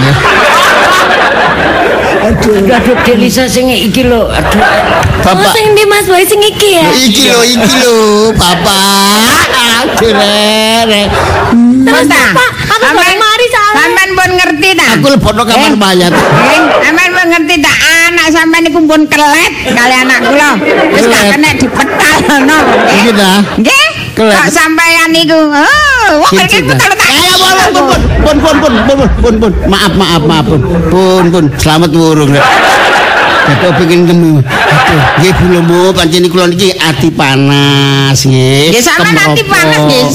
[2.22, 4.30] Aduh, aduh, Dek Lisa sing iki lho.
[4.30, 4.62] Aduh.
[5.22, 6.86] Oh, Bapak sing di Mas Boy sing iki ya.
[6.94, 7.98] iki lho iki lho
[8.32, 9.42] Bapak.
[9.82, 11.08] Aduh rek.
[11.82, 12.06] Terus?
[12.08, 13.74] Pak, aku baru mari soalnya.
[13.74, 14.86] Sampean pun ngerti ta?
[14.94, 15.74] Aku lebono kamar Eh.
[15.74, 16.12] mayat.
[16.14, 17.72] Nggih, sampean pun ngerti ta
[18.06, 20.50] anak sampean iku pun kelet kali anak kula.
[20.94, 22.58] Wis gak kena dipetalno.
[23.02, 23.30] Iki ta?
[23.58, 23.86] Nggih.
[24.22, 24.38] kelas.
[24.38, 25.38] Kok sampean niku?
[25.50, 27.10] Oh, wong iki muter tak.
[27.10, 27.66] Ya
[28.22, 29.52] pun pun pun pun pun pun.
[29.66, 30.60] Maaf maaf maaf pun.
[30.86, 32.30] Pun pun selamat wurung.
[33.42, 34.38] Dadi pengin ngemu.
[34.38, 38.70] Aduh, nggih kula mbo pancen kula niki ati panas nggih.
[38.70, 40.06] Nggih sampean ati panas nggih.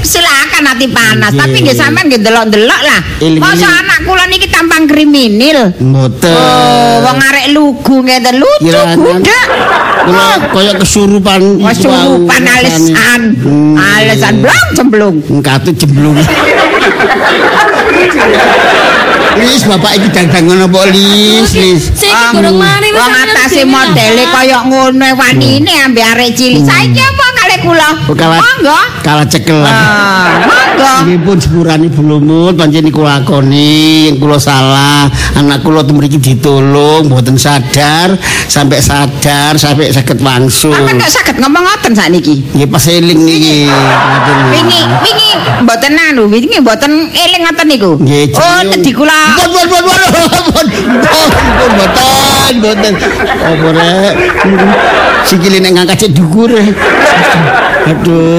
[0.00, 3.00] Silakan ati panas, tapi nggih sampean nggih delok-delok lah.
[3.36, 5.76] Masa anak kula niki tampang kriminal.
[5.76, 6.32] Mboten.
[6.32, 9.46] Oh, wong arek lugu ngeten lucu gundak.
[10.06, 11.40] Kula kaya kesurupan.
[11.60, 13.20] Wes iku wau, surupan alesan.
[13.40, 13.76] Hmm.
[13.76, 15.16] Alesan blong cemblung.
[15.28, 16.16] Ngkate jemblung.
[19.40, 21.50] Lis, bapak iki dang-dangan apa Lis?
[21.54, 21.82] Lis.
[21.96, 26.30] Sing iki durung mari wis Wong sampean atase dhewe, modele kaya ngono wanine ambek arek
[26.36, 26.64] cilik.
[26.66, 27.26] Saiki apa
[27.60, 27.88] kula?
[28.08, 28.78] Oh, kalah- Monggo.
[29.00, 29.68] Kalah cekelan.
[29.68, 30.92] Ah, monggo.
[31.04, 37.04] Ini pun sepurani belumut pancen niku lakoni yang kula salah anak kula tuh mriki ditolong
[37.06, 42.44] mboten sadar sampai sadar sampai sakit wangsul Apa kok saged ngomong ngoten sakniki?
[42.52, 43.68] nggih pas eling niki.
[44.50, 45.30] Wingi, wingi
[45.60, 47.90] mboten anu, wingi mboten eling ngoten niku.
[48.00, 50.66] Nggih, Oh, tadi kula Bon, bon, bon, bon, bon, bon,
[51.56, 52.94] bon, boten, boten.
[53.40, 54.12] Apa rek?
[55.24, 56.50] Sikile nek ngangkat dhuwur.
[57.90, 58.38] Aduh.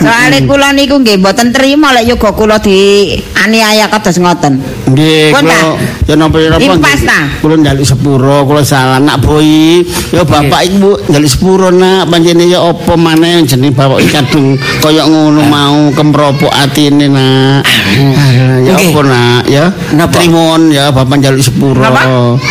[0.00, 4.60] Soalnya kula niku nggih mboten trima lek yoga kula di aniaya kados ngoten.
[4.88, 5.76] Nggih, kula
[6.08, 6.36] ya napa.
[6.56, 7.08] Impas nggih.
[7.08, 7.20] ta?
[7.44, 9.84] Kula njaluk sepuro, kula salah nak boy.
[10.12, 14.56] Ya bapak iku Bu, njaluk sepuro nak pancene ya apa maneh jeneng bapak iki kadung
[14.80, 17.60] kaya ngono mau kemropok atine nak.
[17.64, 19.64] Ah, Ya apa nak ya?
[19.92, 20.20] Napa?
[20.20, 21.84] Trimon ya bapak njaluk sepuro.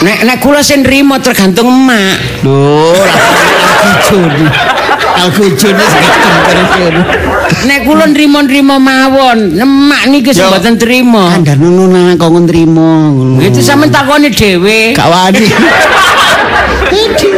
[0.02, 2.46] Nek nek kula sing nrimo tergantung emak.
[2.46, 2.94] Lho,
[3.86, 4.22] algojo.
[5.16, 6.70] Algojo nek terus.
[7.66, 11.32] Nek kula nrimo-nrimo mawon, emak niki sing mboten trimo.
[11.32, 13.40] Kandha ngono nang kok nrimo ngono.
[13.42, 14.94] Itu sampean takoni dhewe.
[14.94, 15.48] Gak wani.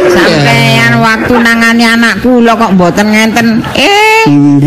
[0.08, 3.64] Sampeyan waktu nangani anak kula kok mboten ngenten.
[3.74, 4.26] Eh,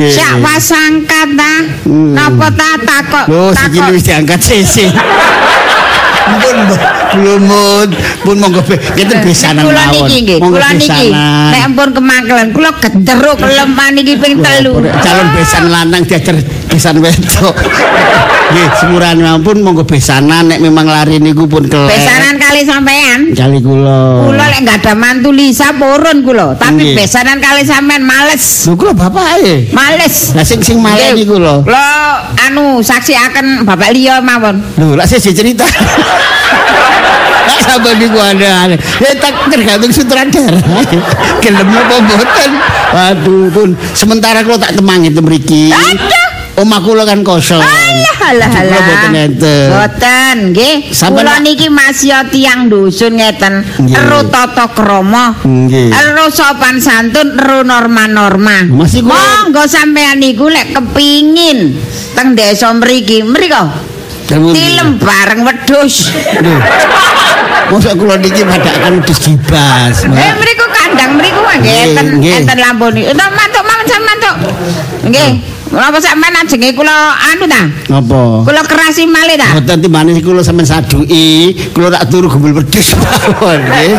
[0.10, 1.54] sak pasangkat ta.
[1.86, 2.16] Hmm.
[2.18, 3.26] Napa ta takok?
[3.30, 3.94] Loh, sikile takok.
[3.94, 4.86] wis diangkat sisi.
[6.32, 6.58] Pun
[7.12, 7.44] belum
[8.24, 8.62] pun monggo
[8.96, 10.08] kita besanan Kula mawon.
[10.08, 11.08] niki kula niki.
[11.52, 14.80] Nek ampun kemangkelan, kula gederuk lemah niki ping telu.
[15.04, 16.40] Calon besan lanang diajar
[16.72, 17.56] besan wedok.
[18.52, 21.88] Nggih, semuran ampun monggo besanan nek memang lari niku pun kelek.
[21.88, 23.20] Besanan kali sampean.
[23.32, 24.28] kali kula.
[24.28, 26.96] Kula lek nggak ada mantu Lisa purun kula, tapi Nggih.
[27.00, 28.68] besanan kali sampean males.
[28.68, 29.72] Lho kula bapak e.
[29.72, 30.36] Males.
[30.36, 31.16] Lah sing sing Nggih.
[31.16, 31.64] niku lho.
[31.64, 31.88] Kula
[32.44, 34.60] anu saksi akan Bapak Liya mawon.
[34.76, 35.64] Lho, lak saya cerita.
[37.42, 38.68] Lak sabar niku ada.
[39.00, 40.60] Ya tak tergantung sutradara.
[41.40, 42.52] Gelem apa mboten.
[42.92, 45.72] Waduh, pun sementara kula tak temangi itu mriki.
[45.72, 46.31] Aduh.
[46.52, 47.64] Omah kula kan kosong.
[47.64, 48.84] Alah alah Kula alah.
[48.84, 49.68] mboten enten.
[49.72, 50.76] Boten, nggih.
[50.92, 53.64] Sampeyan- Kula niki masih tiang dusun ngeten.
[53.88, 55.40] Ero tata krama.
[55.42, 55.90] Nggih.
[55.90, 58.68] Ero sopan santun, ero norma-norma.
[58.68, 61.72] Monggo sampean niku lek kepingin
[62.14, 63.90] teng desa mriki, mriko.
[64.32, 66.12] Tilem bareng wedhus.
[67.72, 70.04] Mosok kula niki padakan wedhus gibas.
[70.04, 73.08] Eh mriku kandang mriku nggih enten enten lampune.
[73.08, 74.36] Entuk mantuk mangan sampean mantuk.
[75.08, 75.32] Nggih.
[75.72, 76.92] Menapa sampean ajenge kula
[77.32, 77.64] anu ta?
[77.88, 78.44] Napa?
[78.44, 79.56] Kula kerasi malih ta?
[79.56, 83.96] Boten timbane kula sampean saduki, kula tak turu gembul wedhus mawon nggih.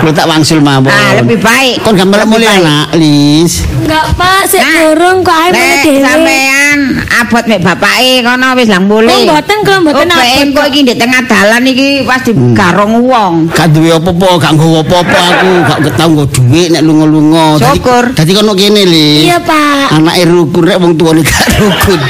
[0.00, 0.92] Kula tak wangsul mawon.
[0.92, 1.80] Ah, lebih baik.
[1.80, 3.64] Kon gambar mulai anak, Lis.
[3.80, 6.04] Enggak, Pak, sik Nah, durung kok ae mulai Nek dhewe.
[6.04, 6.78] sampean
[7.14, 9.08] abot mek bapake kono wis lang mulih.
[9.10, 10.68] Oh, mboten, kula mboten Oh, abot, engko kok.
[10.68, 13.34] iki di tengah dalan iki pas digarong wong.
[13.50, 17.46] Gak duwe apa-apa, gak nggawa apa-apa aku, gak ketau nggo dhuwit nek lunga-lunga.
[17.56, 18.04] Dadi- Syukur.
[18.12, 19.24] Dadi kono kene, Lis.
[19.24, 19.96] Iya, Pak.
[19.96, 22.00] Anake rukun rek wong tuane gak rukun.